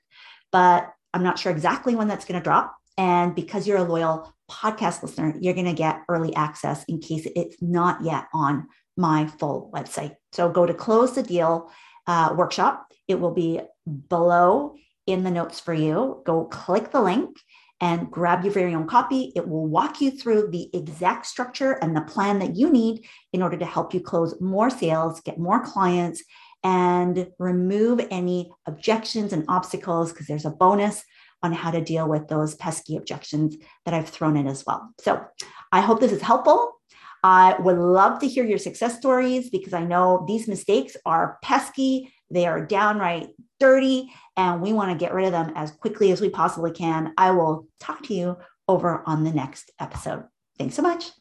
but 0.51 0.91
I'm 1.13 1.23
not 1.23 1.39
sure 1.39 1.51
exactly 1.51 1.95
when 1.95 2.07
that's 2.07 2.25
going 2.25 2.39
to 2.39 2.43
drop. 2.43 2.75
And 2.97 3.35
because 3.35 3.67
you're 3.67 3.77
a 3.77 3.83
loyal 3.83 4.33
podcast 4.49 5.03
listener, 5.03 5.35
you're 5.39 5.53
going 5.53 5.65
to 5.65 5.73
get 5.73 6.01
early 6.09 6.35
access 6.35 6.83
in 6.85 6.99
case 6.99 7.27
it's 7.35 7.57
not 7.61 8.03
yet 8.03 8.25
on 8.33 8.67
my 8.99 9.25
full 9.25 9.71
website. 9.73 10.15
So 10.33 10.49
go 10.49 10.65
to 10.65 10.73
close 10.73 11.13
the 11.13 11.23
deal 11.23 11.71
uh, 12.05 12.35
workshop. 12.35 12.85
It 13.07 13.19
will 13.19 13.33
be 13.33 13.61
below 14.09 14.75
in 15.07 15.23
the 15.23 15.31
notes 15.31 15.59
for 15.59 15.73
you. 15.73 16.21
Go 16.25 16.45
click 16.45 16.91
the 16.91 17.01
link 17.01 17.37
and 17.79 18.11
grab 18.11 18.43
your 18.43 18.51
very 18.51 18.75
own 18.75 18.87
copy. 18.87 19.31
It 19.37 19.47
will 19.47 19.65
walk 19.65 20.01
you 20.01 20.11
through 20.11 20.49
the 20.51 20.69
exact 20.73 21.25
structure 21.25 21.71
and 21.71 21.95
the 21.95 22.01
plan 22.01 22.39
that 22.39 22.57
you 22.57 22.69
need 22.69 23.05
in 23.31 23.41
order 23.41 23.57
to 23.57 23.65
help 23.65 23.93
you 23.93 24.01
close 24.01 24.39
more 24.41 24.69
sales, 24.69 25.21
get 25.21 25.39
more 25.39 25.63
clients, 25.63 26.21
and 26.61 27.29
remove 27.39 28.05
any 28.11 28.51
objections 28.67 29.31
and 29.31 29.45
obstacles 29.47 30.11
because 30.11 30.27
there's 30.27 30.45
a 30.45 30.51
bonus 30.51 31.05
on 31.41 31.53
how 31.53 31.71
to 31.71 31.79
deal 31.79 32.09
with 32.09 32.27
those 32.27 32.55
pesky 32.55 32.97
objections 32.97 33.55
that 33.85 33.93
I've 33.93 34.09
thrown 34.09 34.35
in 34.35 34.45
as 34.45 34.65
well. 34.65 34.93
So 34.99 35.23
I 35.71 35.79
hope 35.79 36.01
this 36.01 36.11
is 36.11 36.21
helpful. 36.21 36.78
I 37.23 37.55
would 37.59 37.77
love 37.77 38.19
to 38.19 38.27
hear 38.27 38.45
your 38.45 38.57
success 38.57 38.97
stories 38.97 39.49
because 39.49 39.73
I 39.73 39.83
know 39.83 40.25
these 40.27 40.47
mistakes 40.47 40.95
are 41.05 41.37
pesky, 41.43 42.13
they 42.31 42.45
are 42.45 42.65
downright 42.65 43.29
dirty, 43.59 44.11
and 44.37 44.61
we 44.61 44.73
want 44.73 44.91
to 44.91 44.97
get 44.97 45.13
rid 45.13 45.25
of 45.25 45.31
them 45.31 45.51
as 45.55 45.71
quickly 45.71 46.11
as 46.11 46.21
we 46.21 46.29
possibly 46.29 46.71
can. 46.71 47.13
I 47.17 47.31
will 47.31 47.67
talk 47.79 48.03
to 48.03 48.13
you 48.13 48.37
over 48.67 49.03
on 49.05 49.23
the 49.23 49.31
next 49.31 49.71
episode. 49.79 50.23
Thanks 50.57 50.75
so 50.75 50.81
much. 50.81 51.11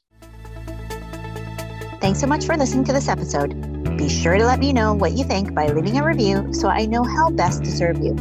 Thanks 2.01 2.21
so 2.21 2.27
much 2.27 2.47
for 2.47 2.57
listening 2.57 2.85
to 2.85 2.93
this 2.93 3.09
episode. 3.09 3.97
Be 3.97 4.09
sure 4.09 4.39
to 4.39 4.45
let 4.47 4.61
me 4.61 4.73
know 4.73 4.95
what 4.95 5.13
you 5.13 5.25
think 5.25 5.53
by 5.53 5.67
leaving 5.67 5.99
a 5.99 6.05
review 6.05 6.53
so 6.53 6.69
I 6.69 6.87
know 6.87 7.03
how 7.03 7.31
best 7.31 7.65
to 7.65 7.71
serve 7.71 7.99
you. 7.99 8.15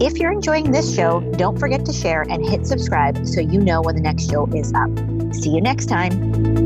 If 0.00 0.18
you're 0.18 0.32
enjoying 0.32 0.72
this 0.72 0.94
show, 0.94 1.20
don't 1.36 1.58
forget 1.58 1.84
to 1.86 1.92
share 1.92 2.22
and 2.22 2.44
hit 2.44 2.66
subscribe 2.66 3.26
so 3.26 3.40
you 3.40 3.60
know 3.60 3.80
when 3.80 3.94
the 3.94 4.02
next 4.02 4.28
show 4.28 4.46
is 4.48 4.72
up. 4.74 4.90
See 5.34 5.50
you 5.50 5.60
next 5.60 5.86
time. 5.86 6.61